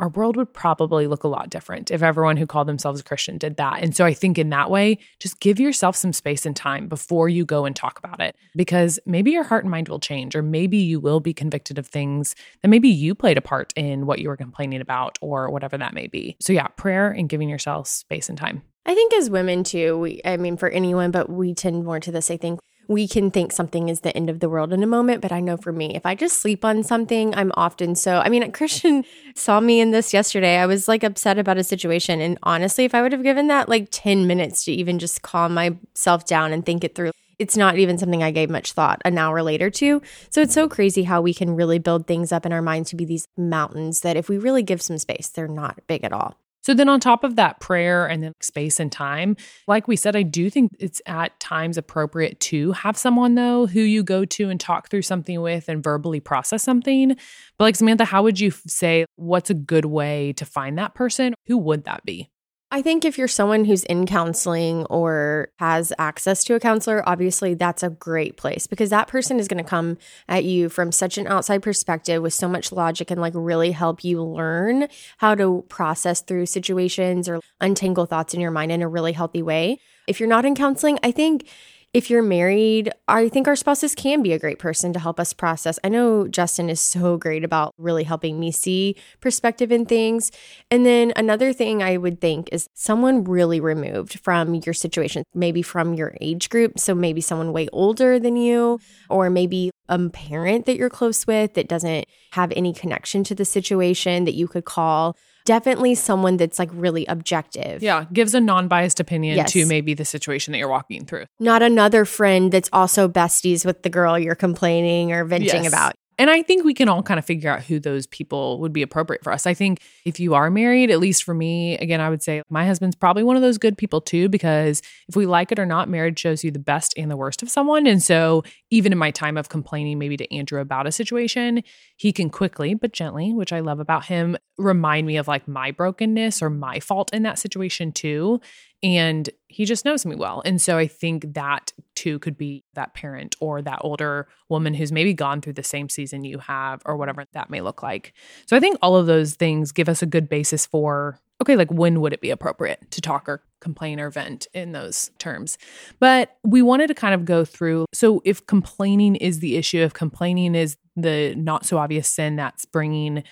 Our 0.00 0.08
world 0.08 0.36
would 0.36 0.52
probably 0.52 1.06
look 1.06 1.22
a 1.22 1.28
lot 1.28 1.50
different 1.50 1.92
if 1.92 2.02
everyone 2.02 2.36
who 2.36 2.46
called 2.46 2.66
themselves 2.66 3.00
a 3.00 3.04
Christian 3.04 3.38
did 3.38 3.56
that. 3.58 3.80
And 3.80 3.94
so 3.94 4.04
I 4.04 4.12
think 4.12 4.38
in 4.38 4.50
that 4.50 4.68
way, 4.68 4.98
just 5.20 5.38
give 5.38 5.60
yourself 5.60 5.94
some 5.94 6.12
space 6.12 6.44
and 6.44 6.56
time 6.56 6.88
before 6.88 7.28
you 7.28 7.44
go 7.44 7.64
and 7.64 7.76
talk 7.76 7.98
about 7.98 8.20
it 8.20 8.34
because 8.56 8.98
maybe 9.06 9.30
your 9.30 9.44
heart 9.44 9.64
and 9.64 9.70
mind 9.70 9.88
will 9.88 10.00
change, 10.00 10.34
or 10.34 10.42
maybe 10.42 10.78
you 10.78 10.98
will 10.98 11.20
be 11.20 11.32
convicted 11.32 11.78
of 11.78 11.86
things 11.86 12.34
that 12.62 12.68
maybe 12.68 12.88
you 12.88 13.14
played 13.14 13.38
a 13.38 13.42
part 13.42 13.72
in 13.76 14.04
what 14.04 14.18
you 14.18 14.28
were 14.28 14.36
complaining 14.36 14.80
about 14.80 15.16
or 15.20 15.48
whatever 15.48 15.78
that 15.78 15.94
may 15.94 16.08
be. 16.08 16.36
So, 16.40 16.52
yeah, 16.52 16.66
prayer 16.68 17.10
and 17.10 17.28
giving 17.28 17.48
yourself 17.48 17.86
space 17.86 18.28
and 18.28 18.36
time. 18.36 18.62
I 18.86 18.94
think 18.94 19.14
as 19.14 19.30
women 19.30 19.64
too, 19.64 19.98
we 19.98 20.20
I 20.24 20.36
mean 20.36 20.56
for 20.56 20.68
anyone, 20.68 21.10
but 21.10 21.30
we 21.30 21.54
tend 21.54 21.84
more 21.84 22.00
to 22.00 22.12
this, 22.12 22.30
I 22.30 22.36
think. 22.36 22.60
We 22.88 23.08
can 23.08 23.30
think 23.30 23.52
something 23.52 23.88
is 23.88 24.00
the 24.00 24.14
end 24.16 24.28
of 24.28 24.40
the 24.40 24.48
world 24.48 24.72
in 24.72 24.82
a 24.82 24.86
moment, 24.86 25.22
but 25.22 25.32
I 25.32 25.40
know 25.40 25.56
for 25.56 25.72
me, 25.72 25.94
if 25.94 26.04
I 26.04 26.14
just 26.14 26.40
sleep 26.40 26.64
on 26.64 26.82
something, 26.82 27.34
I'm 27.34 27.52
often 27.54 27.94
so. 27.94 28.18
I 28.18 28.28
mean, 28.28 28.50
Christian 28.52 29.04
saw 29.34 29.60
me 29.60 29.80
in 29.80 29.90
this 29.90 30.12
yesterday. 30.12 30.58
I 30.58 30.66
was 30.66 30.88
like 30.88 31.02
upset 31.02 31.38
about 31.38 31.58
a 31.58 31.64
situation. 31.64 32.20
And 32.20 32.38
honestly, 32.42 32.84
if 32.84 32.94
I 32.94 33.02
would 33.02 33.12
have 33.12 33.22
given 33.22 33.48
that 33.48 33.68
like 33.68 33.88
10 33.90 34.26
minutes 34.26 34.64
to 34.64 34.72
even 34.72 34.98
just 34.98 35.22
calm 35.22 35.54
myself 35.54 36.26
down 36.26 36.52
and 36.52 36.64
think 36.64 36.84
it 36.84 36.94
through, 36.94 37.12
it's 37.38 37.56
not 37.56 37.78
even 37.78 37.98
something 37.98 38.22
I 38.22 38.30
gave 38.30 38.50
much 38.50 38.72
thought 38.72 39.00
an 39.04 39.18
hour 39.18 39.42
later 39.42 39.70
to. 39.70 40.02
So 40.30 40.40
it's 40.42 40.54
so 40.54 40.68
crazy 40.68 41.04
how 41.04 41.20
we 41.20 41.34
can 41.34 41.56
really 41.56 41.78
build 41.78 42.06
things 42.06 42.32
up 42.32 42.46
in 42.46 42.52
our 42.52 42.62
minds 42.62 42.90
to 42.90 42.96
be 42.96 43.04
these 43.04 43.28
mountains 43.36 44.00
that 44.00 44.16
if 44.16 44.28
we 44.28 44.38
really 44.38 44.62
give 44.62 44.82
some 44.82 44.98
space, 44.98 45.28
they're 45.28 45.48
not 45.48 45.80
big 45.86 46.04
at 46.04 46.12
all. 46.12 46.36
So 46.64 46.72
then 46.72 46.88
on 46.88 46.98
top 46.98 47.24
of 47.24 47.36
that 47.36 47.60
prayer 47.60 48.06
and 48.06 48.22
then 48.22 48.32
space 48.40 48.80
and 48.80 48.90
time, 48.90 49.36
like 49.68 49.86
we 49.86 49.96
said, 49.96 50.16
I 50.16 50.22
do 50.22 50.48
think 50.48 50.70
it's 50.78 51.02
at 51.04 51.38
times 51.38 51.76
appropriate 51.76 52.40
to 52.40 52.72
have 52.72 52.96
someone 52.96 53.34
though 53.34 53.66
who 53.66 53.80
you 53.80 54.02
go 54.02 54.24
to 54.24 54.48
and 54.48 54.58
talk 54.58 54.88
through 54.88 55.02
something 55.02 55.42
with 55.42 55.68
and 55.68 55.84
verbally 55.84 56.20
process 56.20 56.62
something. 56.62 57.18
But 57.58 57.64
like 57.64 57.76
Samantha, 57.76 58.06
how 58.06 58.22
would 58.22 58.40
you 58.40 58.50
say 58.50 59.04
what's 59.16 59.50
a 59.50 59.54
good 59.54 59.84
way 59.84 60.32
to 60.38 60.46
find 60.46 60.78
that 60.78 60.94
person? 60.94 61.34
Who 61.48 61.58
would 61.58 61.84
that 61.84 62.02
be? 62.06 62.30
I 62.74 62.82
think 62.82 63.04
if 63.04 63.16
you're 63.16 63.28
someone 63.28 63.64
who's 63.66 63.84
in 63.84 64.04
counseling 64.04 64.84
or 64.86 65.46
has 65.60 65.92
access 65.96 66.42
to 66.42 66.56
a 66.56 66.60
counselor, 66.60 67.08
obviously 67.08 67.54
that's 67.54 67.84
a 67.84 67.90
great 67.90 68.36
place 68.36 68.66
because 68.66 68.90
that 68.90 69.06
person 69.06 69.38
is 69.38 69.46
going 69.46 69.62
to 69.62 69.70
come 69.70 69.96
at 70.28 70.42
you 70.42 70.68
from 70.68 70.90
such 70.90 71.16
an 71.16 71.28
outside 71.28 71.62
perspective 71.62 72.20
with 72.20 72.34
so 72.34 72.48
much 72.48 72.72
logic 72.72 73.12
and 73.12 73.20
like 73.20 73.32
really 73.36 73.70
help 73.70 74.02
you 74.02 74.20
learn 74.20 74.88
how 75.18 75.36
to 75.36 75.64
process 75.68 76.20
through 76.20 76.46
situations 76.46 77.28
or 77.28 77.38
untangle 77.60 78.06
thoughts 78.06 78.34
in 78.34 78.40
your 78.40 78.50
mind 78.50 78.72
in 78.72 78.82
a 78.82 78.88
really 78.88 79.12
healthy 79.12 79.40
way. 79.40 79.78
If 80.08 80.18
you're 80.18 80.28
not 80.28 80.44
in 80.44 80.56
counseling, 80.56 80.98
I 81.04 81.12
think 81.12 81.48
if 81.94 82.10
you're 82.10 82.22
married, 82.22 82.90
I 83.06 83.28
think 83.28 83.46
our 83.46 83.54
spouses 83.54 83.94
can 83.94 84.20
be 84.20 84.32
a 84.32 84.38
great 84.38 84.58
person 84.58 84.92
to 84.94 84.98
help 84.98 85.20
us 85.20 85.32
process. 85.32 85.78
I 85.84 85.88
know 85.88 86.26
Justin 86.26 86.68
is 86.68 86.80
so 86.80 87.16
great 87.16 87.44
about 87.44 87.72
really 87.78 88.02
helping 88.02 88.40
me 88.40 88.50
see 88.50 88.96
perspective 89.20 89.70
in 89.70 89.86
things. 89.86 90.32
And 90.72 90.84
then 90.84 91.12
another 91.14 91.52
thing 91.52 91.84
I 91.84 91.96
would 91.96 92.20
think 92.20 92.48
is 92.50 92.68
someone 92.74 93.22
really 93.22 93.60
removed 93.60 94.18
from 94.18 94.56
your 94.56 94.74
situation, 94.74 95.22
maybe 95.34 95.62
from 95.62 95.94
your 95.94 96.16
age 96.20 96.50
group. 96.50 96.80
So 96.80 96.96
maybe 96.96 97.20
someone 97.20 97.52
way 97.52 97.68
older 97.72 98.18
than 98.18 98.34
you, 98.36 98.80
or 99.08 99.30
maybe 99.30 99.70
a 99.88 100.08
parent 100.08 100.66
that 100.66 100.76
you're 100.76 100.90
close 100.90 101.28
with 101.28 101.54
that 101.54 101.68
doesn't 101.68 102.06
have 102.32 102.52
any 102.56 102.72
connection 102.72 103.22
to 103.22 103.36
the 103.36 103.44
situation 103.44 104.24
that 104.24 104.34
you 104.34 104.48
could 104.48 104.64
call. 104.64 105.16
Definitely 105.44 105.94
someone 105.94 106.36
that's 106.38 106.58
like 106.58 106.70
really 106.72 107.04
objective. 107.06 107.82
Yeah, 107.82 108.04
gives 108.12 108.34
a 108.34 108.40
non-biased 108.40 108.98
opinion 109.00 109.36
Yes. 109.36 109.52
to 109.52 109.66
maybe 109.66 109.92
the 109.94 110.04
situation 110.04 110.52
that 110.52 110.58
you're 110.58 110.68
walking 110.68 111.04
through. 111.04 111.26
not 111.38 111.62
another 111.62 112.04
friend 112.04 112.50
that's 112.50 112.70
also 112.72 113.08
besties 113.08 113.64
with 113.66 113.82
the 113.82 113.90
girl 113.90 114.18
you're 114.18 114.34
complaining 114.34 115.12
or 115.12 115.24
venting 115.24 115.64
Yes. 115.64 115.68
about. 115.68 115.94
And 116.18 116.30
I 116.30 116.42
think 116.42 116.64
we 116.64 116.74
can 116.74 116.88
all 116.88 117.02
kind 117.02 117.18
of 117.18 117.24
figure 117.24 117.50
out 117.50 117.62
who 117.62 117.80
those 117.80 118.06
people 118.06 118.60
would 118.60 118.72
be 118.72 118.82
appropriate 118.82 119.24
for 119.24 119.32
us. 119.32 119.46
I 119.46 119.54
think 119.54 119.80
if 120.04 120.20
you 120.20 120.34
are 120.34 120.50
married, 120.50 120.90
at 120.90 121.00
least 121.00 121.24
for 121.24 121.34
me, 121.34 121.76
again, 121.78 122.00
I 122.00 122.08
would 122.08 122.22
say 122.22 122.42
my 122.48 122.64
husband's 122.64 122.96
probably 122.96 123.22
one 123.22 123.36
of 123.36 123.42
those 123.42 123.58
good 123.58 123.76
people 123.76 124.00
too, 124.00 124.28
because 124.28 124.82
if 125.08 125.16
we 125.16 125.26
like 125.26 125.50
it 125.52 125.58
or 125.58 125.66
not, 125.66 125.88
marriage 125.88 126.18
shows 126.18 126.44
you 126.44 126.50
the 126.50 126.58
best 126.58 126.94
and 126.96 127.10
the 127.10 127.16
worst 127.16 127.42
of 127.42 127.50
someone. 127.50 127.86
And 127.86 128.02
so 128.02 128.44
even 128.70 128.92
in 128.92 128.98
my 128.98 129.10
time 129.10 129.36
of 129.36 129.48
complaining, 129.48 129.98
maybe 129.98 130.16
to 130.16 130.34
Andrew 130.34 130.60
about 130.60 130.86
a 130.86 130.92
situation, 130.92 131.62
he 131.96 132.12
can 132.12 132.30
quickly 132.30 132.74
but 132.74 132.92
gently, 132.92 133.32
which 133.32 133.52
I 133.52 133.60
love 133.60 133.80
about 133.80 134.06
him, 134.06 134.36
remind 134.56 135.06
me 135.06 135.16
of 135.16 135.28
like 135.28 135.48
my 135.48 135.70
brokenness 135.70 136.42
or 136.42 136.50
my 136.50 136.80
fault 136.80 137.12
in 137.12 137.24
that 137.24 137.38
situation 137.38 137.92
too. 137.92 138.40
And 138.84 139.30
he 139.48 139.64
just 139.64 139.86
knows 139.86 140.04
me 140.04 140.14
well. 140.14 140.42
And 140.44 140.60
so 140.60 140.76
I 140.76 140.86
think 140.86 141.32
that 141.32 141.72
too 141.94 142.18
could 142.18 142.36
be 142.36 142.64
that 142.74 142.92
parent 142.92 143.34
or 143.40 143.62
that 143.62 143.78
older 143.80 144.28
woman 144.50 144.74
who's 144.74 144.92
maybe 144.92 145.14
gone 145.14 145.40
through 145.40 145.54
the 145.54 145.62
same 145.62 145.88
season 145.88 146.22
you 146.22 146.38
have 146.38 146.82
or 146.84 146.96
whatever 146.96 147.24
that 147.32 147.48
may 147.48 147.62
look 147.62 147.82
like. 147.82 148.12
So 148.46 148.56
I 148.56 148.60
think 148.60 148.76
all 148.82 148.94
of 148.94 149.06
those 149.06 149.36
things 149.36 149.72
give 149.72 149.88
us 149.88 150.02
a 150.02 150.06
good 150.06 150.28
basis 150.28 150.66
for 150.66 151.18
okay, 151.42 151.56
like 151.56 151.70
when 151.70 152.00
would 152.00 152.12
it 152.12 152.20
be 152.20 152.30
appropriate 152.30 152.90
to 152.90 153.00
talk 153.00 153.28
or 153.28 153.42
complain 153.60 153.98
or 153.98 154.08
vent 154.08 154.46
in 154.54 154.72
those 154.72 155.10
terms? 155.18 155.58
But 155.98 156.36
we 156.44 156.62
wanted 156.62 156.86
to 156.88 156.94
kind 156.94 157.14
of 157.14 157.24
go 157.24 157.44
through 157.44 157.86
so 157.92 158.20
if 158.24 158.46
complaining 158.46 159.16
is 159.16 159.40
the 159.40 159.56
issue, 159.56 159.78
if 159.78 159.94
complaining 159.94 160.54
is 160.54 160.76
the 160.94 161.34
not 161.36 161.64
so 161.64 161.78
obvious 161.78 162.08
sin 162.08 162.36
that's 162.36 162.66
bringing 162.66 163.24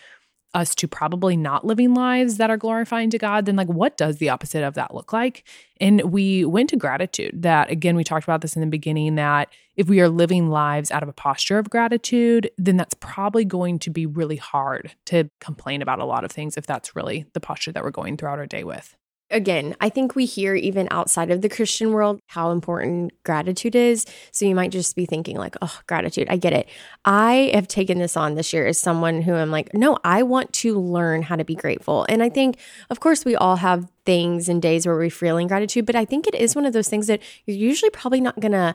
us 0.55 0.75
to 0.75 0.89
probably 0.89 1.37
not 1.37 1.65
living 1.65 1.95
lives 1.95 2.37
that 2.37 2.51
are 2.51 2.57
glorifying 2.57 3.11
to 3.11 3.19
God, 3.19 3.47
then 3.47 3.57
like 3.57 3.69
what 3.69 3.97
does 3.97 4.19
the 4.19 4.29
opposite 4.29 4.63
of 4.63 4.75
that 4.75 4.95
look 4.95 5.13
like? 5.13 5.45
And 5.81 6.13
we 6.13 6.45
went 6.45 6.71
to 6.71 6.77
gratitude. 6.77 7.43
That 7.43 7.71
again, 7.71 7.97
we 7.97 8.05
talked 8.05 8.25
about 8.25 8.43
this 8.43 8.55
in 8.55 8.61
the 8.61 8.67
beginning 8.67 9.15
that 9.15 9.53
if 9.77 9.89
we 9.89 10.01
are 10.01 10.09
living 10.09 10.51
lives 10.51 10.91
out 10.91 11.03
of 11.03 11.09
a 11.09 11.15
posture 11.15 11.59
of 11.59 11.71
gratitude, 11.71 12.51
then 12.59 12.77
that's 12.77 12.95
probably 12.95 13.45
going 13.45 13.79
to 13.81 13.91
be 13.91 14.05
really 14.05 14.37
hard 14.37 14.93
to 15.07 15.31
complain 15.41 15.81
about 15.81 15.99
a 15.99 16.05
lot 16.05 16.25
of 16.25 16.31
things 16.31 16.57
if 16.57 16.67
that's 16.67 16.95
really 16.95 17.25
the 17.33 17.41
posture 17.41 17.73
that 17.73 17.83
we're 17.83 17.91
going 17.91 18.17
throughout 18.17 18.39
our 18.39 18.47
day 18.47 18.65
with 18.65 18.97
again, 19.33 19.75
I 19.81 19.89
think 19.89 20.15
we 20.15 20.27
hear 20.27 20.55
even 20.55 20.87
outside 20.91 21.31
of 21.31 21.41
the 21.41 21.49
Christian 21.49 21.93
world 21.93 22.21
how 22.27 22.51
important 22.51 23.13
gratitude 23.25 23.75
is. 23.75 24.07
So 24.31 24.45
you 24.45 24.55
might 24.55 24.71
just 24.71 24.95
be 24.95 25.07
thinking, 25.07 25.37
like, 25.37 25.57
oh, 25.63 25.81
gratitude, 25.87 26.29
I 26.31 26.37
get 26.37 26.53
it. 26.53 26.69
I 27.05 27.51
have 27.55 27.67
taken 27.67 27.99
this 27.99 28.17
on 28.17 28.35
this 28.35 28.53
year 28.53 28.67
as 28.67 28.79
someone 28.79 29.23
who 29.23 29.35
I'm 29.35 29.51
like, 29.51 29.75
no, 29.75 29.99
I 30.05 30.23
want 30.23 30.53
to 30.55 30.79
learn 30.79 31.23
how 31.23 31.37
to 31.37 31.45
be 31.45 31.55
grateful. 31.55 32.07
And 32.09 32.23
I 32.23 32.29
think, 32.29 32.59
of 32.91 33.01
course, 33.01 33.25
we 33.25 33.35
all 33.35 33.57
have 33.57 33.91
things 34.05 34.49
and 34.49 34.61
days 34.61 34.87
where 34.87 34.97
we're 34.97 35.11
feeling 35.11 35.49
gratitude, 35.49 35.87
but 35.87 35.97
I 35.97 36.05
think 36.05 36.27
it 36.27 36.35
is 36.35 36.55
one 36.55 36.67
of 36.67 36.73
those 36.73 36.89
things 36.89 37.07
that 37.07 37.21
you're 37.47 37.57
usually 37.57 37.91
probably 37.91 38.21
not 38.21 38.39
going 38.41 38.53
to 38.53 38.75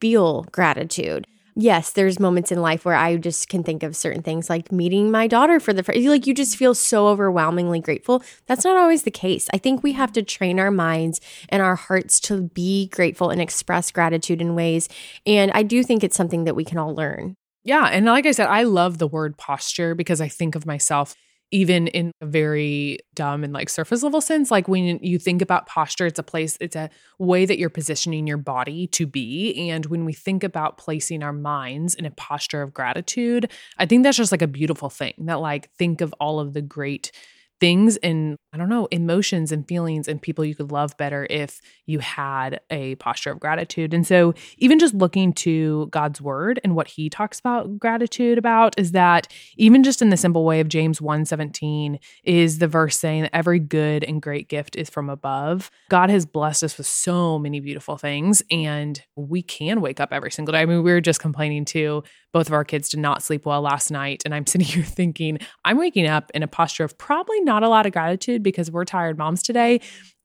feel 0.00 0.42
gratitude 0.52 1.26
yes, 1.56 1.92
there's 1.92 2.18
moments 2.18 2.50
in 2.52 2.60
life 2.60 2.84
where 2.84 2.94
I 2.94 3.16
just 3.16 3.48
can 3.48 3.62
think 3.62 3.82
of 3.82 3.96
certain 3.96 4.22
things 4.22 4.50
like 4.50 4.72
meeting 4.72 5.10
my 5.10 5.26
daughter 5.26 5.60
for 5.60 5.72
the 5.72 5.82
first 5.82 5.98
like 6.00 6.26
you 6.26 6.34
just 6.34 6.56
feel 6.56 6.74
so 6.74 7.08
overwhelmingly 7.08 7.80
grateful. 7.80 8.22
That's 8.46 8.64
not 8.64 8.76
always 8.76 9.04
the 9.04 9.10
case. 9.10 9.48
I 9.52 9.58
think 9.58 9.82
we 9.82 9.92
have 9.92 10.12
to 10.12 10.22
train 10.22 10.58
our 10.58 10.70
minds 10.70 11.20
and 11.48 11.62
our 11.62 11.76
hearts 11.76 12.20
to 12.20 12.42
be 12.42 12.88
grateful 12.88 13.30
and 13.30 13.40
express 13.40 13.90
gratitude 13.90 14.40
in 14.40 14.54
ways. 14.54 14.88
And 15.26 15.50
I 15.52 15.62
do 15.62 15.82
think 15.82 16.02
it's 16.02 16.16
something 16.16 16.44
that 16.44 16.56
we 16.56 16.64
can 16.64 16.78
all 16.78 16.94
learn. 16.94 17.36
Yeah. 17.64 17.86
And 17.86 18.04
like 18.04 18.26
I 18.26 18.32
said, 18.32 18.48
I 18.48 18.64
love 18.64 18.98
the 18.98 19.08
word 19.08 19.38
posture 19.38 19.94
because 19.94 20.20
I 20.20 20.28
think 20.28 20.54
of 20.54 20.66
myself 20.66 21.14
even 21.50 21.86
in 21.88 22.10
a 22.20 22.26
very 22.26 22.98
dumb 23.14 23.44
and 23.44 23.52
like 23.52 23.68
surface 23.68 24.02
level 24.02 24.20
sense 24.20 24.50
like 24.50 24.66
when 24.66 24.98
you 25.02 25.18
think 25.18 25.40
about 25.40 25.66
posture 25.66 26.06
it's 26.06 26.18
a 26.18 26.22
place 26.22 26.56
it's 26.60 26.76
a 26.76 26.90
way 27.18 27.46
that 27.46 27.58
you're 27.58 27.70
positioning 27.70 28.26
your 28.26 28.36
body 28.36 28.86
to 28.88 29.06
be. 29.06 29.70
And 29.70 29.86
when 29.86 30.04
we 30.04 30.12
think 30.12 30.42
about 30.42 30.78
placing 30.78 31.22
our 31.22 31.32
minds 31.32 31.94
in 31.94 32.04
a 32.04 32.10
posture 32.10 32.62
of 32.62 32.74
gratitude 32.74 33.50
i 33.78 33.86
think 33.86 34.02
that's 34.02 34.16
just 34.16 34.32
like 34.32 34.42
a 34.42 34.46
beautiful 34.46 34.90
thing 34.90 35.14
that 35.18 35.40
like 35.40 35.70
think 35.74 36.00
of 36.00 36.14
all 36.20 36.40
of 36.40 36.52
the 36.52 36.62
great 36.62 37.12
things 37.60 37.96
and 37.98 38.36
I 38.54 38.56
don't 38.56 38.68
know, 38.68 38.86
emotions 38.92 39.50
and 39.50 39.66
feelings 39.66 40.06
and 40.06 40.22
people 40.22 40.44
you 40.44 40.54
could 40.54 40.70
love 40.70 40.96
better 40.96 41.26
if 41.28 41.60
you 41.86 41.98
had 41.98 42.60
a 42.70 42.94
posture 42.96 43.32
of 43.32 43.40
gratitude. 43.40 43.92
And 43.92 44.06
so, 44.06 44.32
even 44.58 44.78
just 44.78 44.94
looking 44.94 45.32
to 45.32 45.88
God's 45.90 46.20
word 46.20 46.60
and 46.62 46.76
what 46.76 46.86
he 46.86 47.10
talks 47.10 47.40
about 47.40 47.80
gratitude 47.80 48.38
about 48.38 48.78
is 48.78 48.92
that 48.92 49.26
even 49.56 49.82
just 49.82 50.00
in 50.00 50.10
the 50.10 50.16
simple 50.16 50.44
way 50.44 50.60
of 50.60 50.68
James 50.68 51.00
1:17 51.00 51.98
is 52.22 52.60
the 52.60 52.68
verse 52.68 52.96
saying 52.96 53.22
that 53.22 53.34
every 53.34 53.58
good 53.58 54.04
and 54.04 54.22
great 54.22 54.48
gift 54.48 54.76
is 54.76 54.88
from 54.88 55.10
above. 55.10 55.72
God 55.88 56.08
has 56.10 56.24
blessed 56.24 56.62
us 56.62 56.78
with 56.78 56.86
so 56.86 57.40
many 57.40 57.58
beautiful 57.58 57.96
things 57.96 58.40
and 58.52 59.02
we 59.16 59.42
can 59.42 59.80
wake 59.80 59.98
up 59.98 60.12
every 60.12 60.30
single 60.30 60.52
day. 60.52 60.60
I 60.60 60.66
mean, 60.66 60.84
we 60.84 60.92
were 60.92 61.00
just 61.00 61.18
complaining 61.18 61.64
to 61.66 62.04
both 62.32 62.48
of 62.48 62.52
our 62.52 62.64
kids 62.64 62.88
did 62.88 63.00
not 63.00 63.22
sleep 63.22 63.46
well 63.46 63.62
last 63.62 63.90
night 63.90 64.22
and 64.24 64.32
I'm 64.32 64.46
sitting 64.54 64.66
here 64.66 64.84
thinking 64.84 65.38
I'm 65.64 65.76
waking 65.76 66.06
up 66.06 66.30
in 66.34 66.44
a 66.44 66.48
posture 66.48 66.84
of 66.84 66.96
probably 66.98 67.40
not 67.40 67.64
a 67.64 67.68
lot 67.68 67.86
of 67.86 67.92
gratitude 67.92 68.43
because 68.44 68.70
we're 68.70 68.84
tired 68.84 69.18
moms 69.18 69.42
today. 69.42 69.80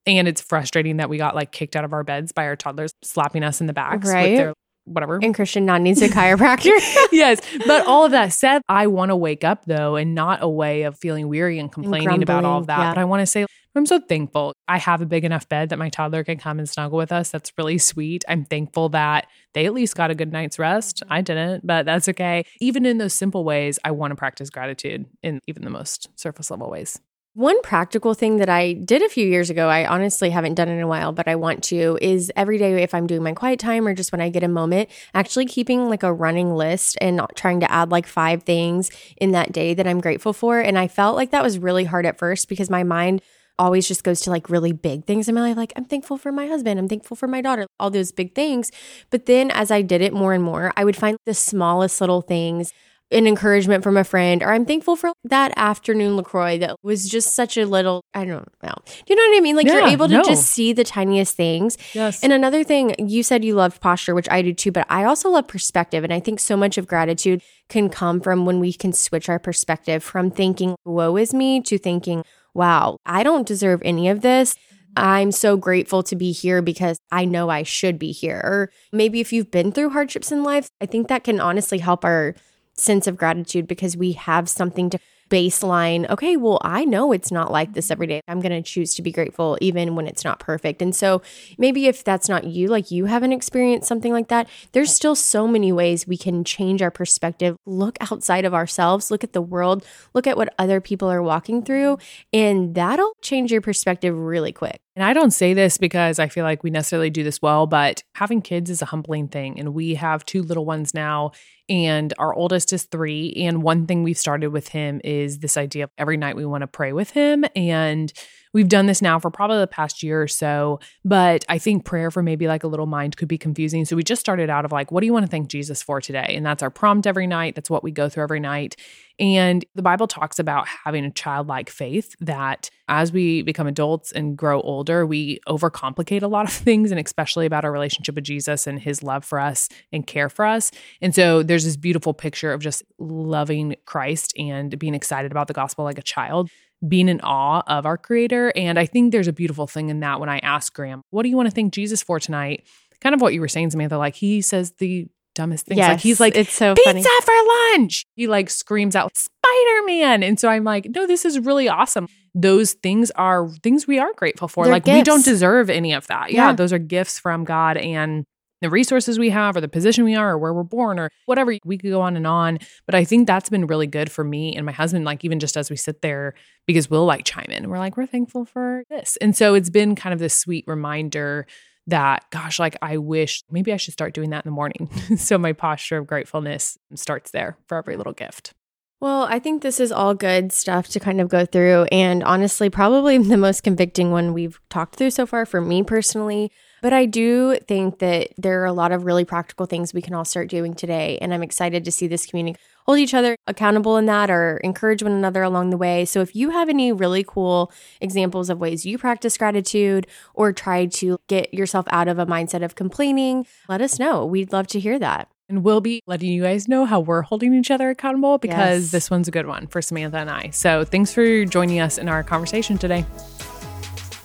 And 0.06 0.28
it's 0.28 0.42
frustrating 0.42 0.98
that 0.98 1.10
we 1.10 1.18
got 1.18 1.36
like 1.36 1.52
kicked 1.52 1.76
out 1.76 1.84
of 1.84 1.94
our 1.94 2.04
beds 2.04 2.32
by 2.32 2.46
our 2.46 2.56
toddlers 2.56 2.94
slapping 3.04 3.44
us 3.44 3.62
in 3.62 3.68
the 3.68 3.74
backs 3.74 4.08
right. 4.08 4.30
with 4.30 4.38
their 4.38 4.54
whatever. 4.86 5.20
And 5.22 5.34
Christian 5.34 5.66
not 5.66 5.82
needs 5.82 6.02
a 6.02 6.10
chiropractor. 6.10 6.78
yes. 7.12 7.42
But 7.66 7.88
all 7.88 8.06
of 8.06 8.12
that 8.12 8.34
said, 8.34 8.62
I 8.68 8.88
want 8.88 9.10
to 9.10 9.16
wake 9.16 9.44
up 9.44 9.66
though, 9.66 9.96
and 9.96 10.16
not 10.16 10.42
a 10.42 10.50
way 10.50 10.84
of 10.84 10.98
feeling 10.98 11.28
weary 11.28 11.60
and 11.60 11.72
complaining 11.72 12.10
and 12.10 12.24
about 12.24 12.46
all 12.46 12.60
of 12.60 12.68
that. 12.68 12.80
Yeah. 12.80 12.92
But 12.92 12.98
I 12.98 13.06
want 13.06 13.22
to 13.22 13.26
say, 13.26 13.46
I'm 13.76 13.86
so 13.86 14.00
thankful. 14.00 14.54
I 14.68 14.78
have 14.80 15.02
a 15.02 15.06
big 15.06 15.24
enough 15.24 15.48
bed 15.48 15.70
that 15.70 15.78
my 15.78 15.90
toddler 15.90 16.24
can 16.24 16.38
come 16.38 16.58
and 16.58 16.68
snuggle 16.68 16.98
with 16.98 17.12
us. 17.12 17.30
That's 17.30 17.52
really 17.58 17.78
sweet. 17.78 18.26
I'm 18.28 18.44
thankful 18.44 18.90
that 18.90 19.28
they 19.54 19.66
at 19.68 19.74
least 19.74 19.96
got 19.96 20.10
a 20.10 20.16
good 20.16 20.34
night's 20.34 20.58
rest. 20.58 21.04
I 21.10 21.22
didn't, 21.22 21.66
but 21.66 21.86
that's 21.86 22.10
okay. 22.10 22.46
Even 22.60 22.86
in 22.86 22.98
those 22.98 23.14
simple 23.14 23.44
ways, 23.44 23.78
I 23.86 23.92
want 23.92 24.12
to 24.12 24.16
practice 24.16 24.50
gratitude 24.50 25.06
in 25.22 25.40
even 25.48 25.64
the 25.64 25.70
most 25.70 26.10
surface 26.16 26.50
level 26.50 26.70
ways. 26.70 27.00
One 27.36 27.62
practical 27.62 28.16
thing 28.16 28.38
that 28.38 28.50
I 28.50 28.74
did 28.74 29.04
a 29.04 29.08
few 29.08 29.26
years 29.26 29.52
ago, 29.52 29.70
I 29.70 29.86
honestly 29.86 30.32
haven't 30.32 30.56
done 30.56 30.68
in 30.68 30.82
a 30.82 30.88
while, 30.88 31.12
but 31.12 31.28
I 31.28 31.36
want 31.36 31.64
to, 31.66 31.98
is 32.02 32.32
every 32.36 32.58
day 32.58 32.82
if 32.82 32.94
I'm 32.94 33.06
doing 33.06 33.22
my 33.22 33.34
quiet 33.34 33.60
time 33.60 33.88
or 33.88 33.94
just 33.94 34.12
when 34.12 34.20
I 34.20 34.30
get 34.30 34.44
a 34.44 34.48
moment, 34.48 34.90
actually 35.14 35.46
keeping 35.46 35.90
like 35.90 36.02
a 36.02 36.12
running 36.12 36.56
list 36.56 36.98
and 37.00 37.16
not 37.16 37.36
trying 37.36 37.60
to 37.60 37.72
add 37.72 37.92
like 37.92 38.08
five 38.08 38.44
things 38.44 38.90
in 39.18 39.32
that 39.32 39.52
day 39.52 39.76
that 39.76 39.86
I'm 39.86 40.02
grateful 40.02 40.34
for. 40.34 40.60
And 40.60 40.78
I 40.78 40.88
felt 40.88 41.16
like 41.16 41.30
that 41.30 41.44
was 41.44 41.60
really 41.60 41.86
hard 41.86 42.08
at 42.08 42.18
first 42.18 42.50
because 42.50 42.70
my 42.70 42.84
mind 42.84 43.22
always 43.60 43.88
just 43.88 44.04
goes 44.04 44.22
to 44.22 44.32
like 44.32 44.50
really 44.50 44.72
big 44.72 45.06
things 45.06 45.30
in 45.30 45.36
my 45.36 45.42
life. 45.42 45.58
Like, 45.58 45.74
I'm 45.76 45.86
thankful 45.86 46.18
for 46.18 46.32
my 46.32 46.48
husband, 46.48 46.80
I'm 46.80 46.88
thankful 46.88 47.16
for 47.16 47.28
my 47.28 47.42
daughter, 47.42 47.68
all 47.80 47.92
those 47.92 48.12
big 48.12 48.34
things. 48.34 48.72
But 49.12 49.28
then 49.28 49.52
as 49.52 49.70
I 49.70 49.84
did 49.84 50.02
it 50.02 50.14
more 50.14 50.34
and 50.34 50.44
more, 50.44 50.74
I 50.76 50.84
would 50.84 50.96
find 50.96 51.18
the 51.26 51.36
smallest 51.36 52.02
little 52.02 52.22
things 52.22 52.74
an 53.12 53.26
encouragement 53.26 53.84
from 53.84 53.98
a 53.98 54.04
friend, 54.04 54.44
or 54.44 54.52
I'm 54.52 54.66
thankful 54.66 54.96
for 54.96 55.12
that 55.24 55.52
afternoon 55.56 56.16
LaCroix 56.16 56.60
that 56.60 56.76
was 56.84 57.10
just 57.10 57.34
such 57.34 57.58
a 57.58 57.66
little, 57.66 58.04
I 58.14 58.24
don't 58.26 58.48
know. 58.62 58.76
Do 58.86 58.94
you 59.08 59.16
know 59.16 59.24
what 59.24 59.38
I 59.38 59.42
mean? 59.42 59.56
Like 59.56 59.66
yeah, 59.66 59.80
you're 59.80 59.88
able 59.88 60.08
to 60.08 60.16
no. 60.16 60.24
just 60.24 60.48
see 60.48 60.74
the 60.74 60.84
tiniest 60.84 61.36
things. 61.36 61.78
Yes. 61.94 62.24
And 62.24 62.32
another 62.32 62.64
thing, 62.64 62.96
you 63.00 63.24
said 63.24 63.44
you 63.44 63.56
loved 63.56 63.82
posture, 63.82 64.14
which 64.14 64.30
I 64.30 64.42
do 64.42 64.54
too, 64.54 64.72
but 64.72 64.86
I 64.90 65.06
also 65.06 65.30
love 65.30 65.48
perspective. 65.48 66.04
And 66.04 66.14
I 66.14 66.20
think 66.20 66.40
so 66.40 66.56
much 66.56 66.78
of 66.78 66.88
gratitude 66.88 67.42
can 67.68 67.90
come 67.90 68.22
from 68.22 68.46
when 68.46 68.60
we 68.60 68.74
can 68.74 68.94
switch 68.94 69.28
our 69.28 69.40
perspective 69.40 70.04
from 70.04 70.30
thinking, 70.30 70.76
woe 70.86 71.18
is 71.18 71.34
me, 71.34 71.62
to 71.62 71.78
thinking, 71.78 72.24
wow, 72.54 72.98
I 73.06 73.24
don't 73.24 73.48
deserve 73.48 73.82
any 73.84 74.10
of 74.10 74.22
this. 74.22 74.56
I'm 74.96 75.32
so 75.32 75.56
grateful 75.56 76.04
to 76.04 76.16
be 76.16 76.32
here 76.32 76.62
because 76.62 76.98
I 77.12 77.26
know 77.26 77.50
I 77.50 77.64
should 77.64 78.00
be 78.00 78.12
here. 78.12 78.42
Or 78.44 78.72
maybe 78.92 79.20
if 79.20 79.32
you've 79.32 79.52
been 79.52 79.72
through 79.72 79.92
hardships 79.92 80.32
in 80.32 80.44
life, 80.44 80.70
I 80.82 80.86
think 80.86 81.08
that 81.08 81.24
can 81.24 81.40
honestly 81.40 81.78
help 81.78 82.04
our 82.04 82.36
sense 82.80 83.08
of 83.08 83.18
gratitude 83.18 83.68
because 83.68 83.96
we 83.98 84.14
have 84.14 84.50
something 84.50 84.90
to 84.90 85.00
baseline, 85.30 86.10
okay, 86.10 86.36
well, 86.36 86.60
I 86.62 86.86
know 86.86 87.12
it's 87.12 87.32
not 87.32 87.52
like 87.52 87.74
this 87.74 87.92
every 87.92 88.08
day. 88.08 88.22
I'm 88.28 88.40
going 88.42 88.52
to 88.52 88.62
choose 88.62 88.96
to 88.96 89.02
be 89.02 89.12
grateful 89.12 89.58
even 89.62 89.96
when 89.96 90.08
it's 90.08 90.24
not 90.24 90.40
perfect. 90.40 90.82
And 90.82 90.96
so 90.96 91.22
maybe 91.58 91.88
if 91.88 92.04
that's 92.04 92.28
not 92.28 92.46
you, 92.46 92.68
like 92.68 92.92
you 92.92 93.06
haven't 93.06 93.32
experienced 93.32 93.88
something 93.88 94.12
like 94.12 94.28
that, 94.30 94.50
there's 94.72 94.94
still 94.94 95.16
so 95.16 95.48
many 95.48 95.72
ways 95.72 96.08
we 96.08 96.18
can 96.18 96.44
change 96.44 96.82
our 96.82 96.92
perspective. 96.92 97.56
Look 97.66 97.98
outside 98.02 98.46
of 98.46 98.54
ourselves, 98.54 99.12
look 99.12 99.24
at 99.24 99.34
the 99.34 99.42
world, 99.42 99.86
look 100.14 100.28
at 100.28 100.38
what 100.38 100.54
other 100.58 100.82
people 100.82 101.10
are 101.10 101.22
walking 101.22 101.64
through, 101.64 102.00
and 102.34 102.76
that'll 102.76 103.14
change 103.22 103.52
your 103.52 103.62
perspective 103.62 104.18
really 104.18 104.52
quick. 104.52 104.80
And 104.96 105.06
I 105.06 105.14
don't 105.14 105.32
say 105.32 105.54
this 105.54 105.78
because 105.78 106.20
I 106.20 106.28
feel 106.28 106.44
like 106.44 106.64
we 106.64 106.72
necessarily 106.72 107.10
do 107.10 107.24
this 107.24 107.42
well, 107.42 107.68
but 107.68 108.04
having 108.16 108.42
kids 108.42 108.70
is 108.70 108.82
a 108.82 108.86
humbling 108.86 109.30
thing. 109.30 109.58
And 109.58 109.74
we 109.74 109.94
have 109.96 110.26
two 110.26 110.42
little 110.42 110.66
ones 110.66 110.94
now, 110.94 111.32
and 111.70 112.14
our 112.18 112.34
oldest 112.34 112.74
is 112.74 112.84
three. 112.86 113.34
And 113.38 113.64
one 113.64 113.86
thing 113.86 114.04
we've 114.04 114.18
started 114.18 114.50
with 114.50 114.70
him 114.70 115.00
is 115.04 115.40
this 115.40 115.58
idea 115.58 115.86
of 115.86 115.92
every 115.98 116.18
night 116.18 116.36
we 116.36 116.46
want 116.46 116.62
to 116.62 116.68
pray 116.68 116.94
with 116.94 117.12
him. 117.12 117.46
And 117.56 118.12
we've 118.54 118.70
done 118.70 118.88
this 118.88 119.02
now 119.02 119.20
for 119.20 119.30
probably 119.30 119.60
the 119.60 119.68
past 119.68 120.02
year 120.04 120.22
or 120.22 120.28
so, 120.28 120.80
but 121.06 121.46
I 121.50 121.58
think 121.58 121.86
prayer 121.86 122.12
for 122.12 122.24
maybe 122.24 122.48
like 122.48 122.64
a 122.64 122.68
little 122.68 122.86
mind 122.86 123.18
could 123.18 123.28
be 123.28 123.38
confusing. 123.38 123.86
So 123.86 123.96
we 123.96 124.04
just 124.04 124.20
started 124.20 124.50
out 124.50 124.66
of 124.66 124.72
like, 124.72 124.92
what 124.92 125.02
do 125.02 125.06
you 125.06 125.14
want 125.14 125.26
to 125.26 125.30
thank 125.30 125.50
Jesus 125.50 125.84
for 125.84 126.02
today? 126.02 126.34
And 126.36 126.46
that's 126.46 126.64
our 126.64 126.70
prompt 126.70 127.06
every 127.06 127.28
night. 127.28 127.56
That's 127.56 127.70
what 127.70 127.84
we 127.84 127.92
go 127.92 128.10
through 128.10 128.24
every 128.24 128.40
night. 128.40 128.76
And 129.20 129.66
the 129.76 129.82
Bible 129.82 130.08
talks 130.08 130.40
about 130.40 130.66
having 130.86 131.04
a 131.04 131.12
childlike 131.12 131.70
faith 131.70 132.16
that 132.22 132.70
as 132.88 133.12
we 133.12 133.42
become 133.42 133.68
adults 133.68 134.14
and 134.14 134.38
grow 134.38 134.62
older, 134.62 135.06
we 135.06 135.40
overcomplicate 135.48 136.24
a 136.24 136.28
lot 136.28 136.46
of 136.46 136.54
things, 136.70 136.90
and 136.92 137.00
especially 137.00 137.46
about 137.46 137.66
our 137.66 137.72
relationship 137.72 138.16
with 138.16 138.24
Jesus 138.24 138.66
and 138.66 138.80
his 138.80 139.04
love 139.04 139.26
for 139.26 139.40
us 139.40 139.68
and 139.92 140.08
care 140.08 140.30
for 140.30 140.46
us. 140.46 140.72
And 141.02 141.14
so 141.14 141.44
there's 141.44 141.66
this 141.66 141.78
beautiful 141.78 142.14
picture 142.14 142.54
of 142.54 142.62
just 142.62 142.82
loving 142.98 143.76
Christ 143.86 144.34
and 144.38 144.78
being 144.80 144.96
excited 144.96 145.32
about 145.32 145.48
the 145.48 145.54
gospel 145.54 145.84
like 145.84 146.00
a 146.00 146.04
child 146.04 146.50
being 146.88 147.10
in 147.10 147.20
awe 147.22 147.62
of 147.68 147.86
our 147.86 147.98
creator. 147.98 148.52
And 148.56 148.80
I 148.80 148.86
think 148.86 149.12
there's 149.12 149.28
a 149.28 149.34
beautiful 149.34 149.68
thing 149.68 149.90
in 149.90 150.00
that 150.00 150.20
when 150.20 150.30
I 150.30 150.40
ask 150.40 150.74
Graham, 150.74 151.02
what 151.10 151.24
do 151.24 151.30
you 151.30 151.36
want 151.36 151.48
to 151.50 151.54
thank 151.56 151.74
Jesus 151.74 152.02
for 152.02 152.20
tonight? 152.20 152.66
Kind 153.02 153.14
of 153.16 153.22
what 153.22 153.34
you 153.34 153.42
were 153.42 153.48
saying, 153.48 153.72
Samantha, 153.72 153.98
like 153.98 154.16
he 154.16 154.42
says 154.42 154.72
the 154.78 155.08
dumbest 155.36 155.66
things. 155.68 155.78
Yes, 155.78 155.90
like 155.90 156.00
he's 156.00 156.20
like, 156.20 156.36
it's 156.36 156.52
so 156.54 156.76
pizza 156.76 156.92
funny. 156.94 157.04
for 157.24 157.78
lunch. 157.80 158.06
He 158.16 158.28
like 158.28 158.50
screams 158.50 158.96
out 158.96 159.12
Spider 159.16 159.86
Man. 159.86 160.24
And 160.24 160.40
so 160.40 160.50
I'm 160.50 160.64
like, 160.64 160.88
no, 160.94 161.08
this 161.08 161.24
is 161.26 161.40
really 161.40 161.70
awesome. 161.70 162.08
Those 162.36 162.74
things 162.74 163.10
are 163.12 163.50
things 163.64 163.88
we 163.88 164.00
are 164.00 164.14
grateful 164.16 164.48
for. 164.48 164.66
They're 164.66 164.74
like 164.74 164.86
we 164.86 165.02
don't 165.02 165.24
deserve 165.26 165.70
any 165.70 165.94
of 165.94 166.08
that. 166.08 166.32
Yeah, 166.32 166.48
Yeah. 166.48 166.54
those 166.54 166.72
are 166.74 166.78
gifts 166.80 167.20
from 167.20 167.44
God 167.44 167.78
and 167.78 168.26
the 168.62 168.70
resources 168.70 169.18
we 169.18 169.30
have 169.30 169.56
or 169.56 169.62
the 169.62 169.68
position 169.68 170.04
we 170.04 170.16
are 170.16 170.32
or 170.32 170.38
where 170.38 170.54
we're 170.54 170.64
born 170.64 171.00
or 171.00 171.12
whatever 171.26 171.56
we 171.64 171.78
could 171.78 171.90
go 171.90 172.02
on 172.02 172.16
and 172.16 172.28
on 172.28 172.60
but 172.86 172.96
i 172.96 173.04
think 173.04 173.28
that's 173.28 173.50
been 173.50 173.68
really 173.68 173.88
good 173.88 174.12
for 174.12 174.24
me 174.24 174.56
and 174.56 174.66
my 174.66 174.72
husband 174.72 175.06
like 175.06 175.24
even 175.24 175.40
just 175.40 175.58
as 175.58 175.70
we 175.70 175.76
sit 175.76 176.02
there 176.02 176.34
because 176.66 176.90
we'll 176.90 177.06
like 177.06 177.26
chime 177.26 177.50
in 177.50 177.70
we're 177.70 177.78
like 177.80 177.98
we're 177.98 178.06
thankful 178.06 178.46
for 178.46 178.84
this 178.90 179.18
and 179.22 179.36
so 179.36 179.54
it's 179.54 179.70
been 179.70 179.96
kind 179.96 180.14
of 180.14 180.20
this 180.20 180.36
sweet 180.36 180.66
reminder 180.68 181.46
that 181.88 182.26
gosh 182.30 182.60
like 182.60 182.76
i 182.82 182.98
wish 182.98 183.44
maybe 183.50 183.74
i 183.74 183.78
should 183.78 183.94
start 183.94 184.14
doing 184.14 184.30
that 184.30 184.46
in 184.46 184.50
the 184.50 184.56
morning 184.56 184.90
so 185.18 185.38
my 185.38 185.54
posture 185.54 185.98
of 185.98 186.08
gratefulness 186.08 186.78
starts 186.96 187.32
there 187.32 187.58
for 187.68 187.78
every 187.78 187.96
little 187.96 188.14
gift 188.14 188.54
Well, 189.02 189.24
I 189.24 189.40
think 189.40 189.62
this 189.62 189.80
is 189.80 189.94
all 189.94 190.14
good 190.14 190.52
stuff 190.52 190.90
to 190.90 191.00
kind 191.00 191.22
of 191.22 191.30
go 191.30 191.46
through. 191.46 191.86
And 191.90 192.22
honestly, 192.22 192.70
probably 192.70 193.18
the 193.34 193.38
most 193.38 193.64
convicting 193.64 194.12
one 194.12 194.34
we've 194.34 194.60
talked 194.70 194.98
through 194.98 195.12
so 195.12 195.26
far 195.26 195.46
for 195.46 195.62
me 195.62 195.84
personally. 195.84 196.52
But 196.82 196.94
I 196.94 197.06
do 197.06 197.58
think 197.68 198.00
that 198.00 198.30
there 198.38 198.62
are 198.62 198.66
a 198.66 198.74
lot 198.74 198.92
of 198.92 199.06
really 199.06 199.26
practical 199.26 199.66
things 199.66 199.94
we 199.94 200.02
can 200.02 200.14
all 200.14 200.26
start 200.26 200.48
doing 200.50 200.74
today. 200.74 201.18
And 201.22 201.34
I'm 201.34 201.44
excited 201.44 201.84
to 201.86 201.92
see 201.92 202.08
this 202.08 202.26
community 202.26 202.58
hold 202.86 202.98
each 203.00 203.14
other 203.14 203.36
accountable 203.46 203.98
in 203.98 204.06
that 204.08 204.32
or 204.32 204.58
encourage 204.64 205.04
one 205.04 205.12
another 205.12 205.44
along 205.44 205.70
the 205.70 205.78
way. 205.78 206.06
So 206.06 206.22
if 206.22 206.36
you 206.36 206.50
have 206.52 206.70
any 206.70 206.92
really 206.92 207.24
cool 207.28 207.72
examples 208.02 208.50
of 208.50 208.60
ways 208.60 208.86
you 208.86 208.98
practice 208.98 209.38
gratitude 209.38 210.08
or 210.34 210.52
try 210.54 210.86
to 210.88 211.18
get 211.28 211.54
yourself 211.54 211.86
out 211.92 212.08
of 212.08 212.18
a 212.18 212.26
mindset 212.26 212.64
of 212.64 212.74
complaining, 212.76 213.46
let 213.68 213.82
us 213.82 214.00
know. 214.00 214.26
We'd 214.26 214.52
love 214.52 214.66
to 214.68 214.80
hear 214.80 214.98
that. 215.00 215.28
and 215.50 215.64
we'll 215.64 215.82
be 215.82 216.02
letting 216.08 216.30
you 216.32 216.44
guys 216.44 216.68
know 216.68 216.86
how 216.86 217.00
we're 217.00 217.24
holding 217.24 217.54
each 217.54 217.72
other 217.72 217.90
accountable 217.90 218.38
because 218.38 218.84
Yes. 218.84 218.92
this 218.92 219.10
one's 219.12 219.28
a 219.28 219.32
good 219.32 219.48
one 219.48 219.66
for 219.66 219.82
samantha 219.82 220.18
and 220.20 220.30
i 220.30 220.50
so 220.52 220.86
thanks 220.86 221.12
for 221.12 221.44
joining 221.46 221.80
us 221.80 221.98
in 221.98 222.08
our 222.08 222.22
conversation 222.24 222.78
today 222.78 223.04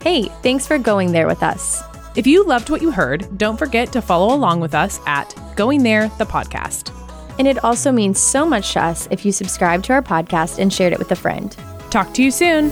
Hey, 0.02 0.24
thanks 0.42 0.66
for 0.66 0.76
going 0.76 1.12
there 1.12 1.26
with 1.26 1.42
us. 1.42 1.82
If 2.16 2.28
you 2.28 2.44
loved 2.44 2.70
what 2.70 2.80
you 2.80 2.92
heard, 2.92 3.38
don't 3.38 3.58
forget 3.58 3.92
to 3.92 4.00
follow 4.00 4.32
along 4.32 4.60
with 4.60 4.72
us 4.72 5.00
at 5.04 5.34
Going 5.56 5.82
There, 5.82 6.08
the 6.10 6.24
podcast. 6.24 6.92
And 7.40 7.48
it 7.48 7.64
also 7.64 7.90
means 7.90 8.20
so 8.20 8.46
much 8.46 8.72
to 8.74 8.84
us 8.84 9.08
if 9.10 9.24
you 9.24 9.32
subscribe 9.32 9.82
to 9.84 9.94
our 9.94 10.02
podcast 10.02 10.60
and 10.60 10.72
shared 10.72 10.92
it 10.92 11.00
with 11.00 11.10
a 11.10 11.16
friend. 11.16 11.56
Talk 11.90 12.14
to 12.14 12.22
you 12.22 12.30
soon. 12.30 12.70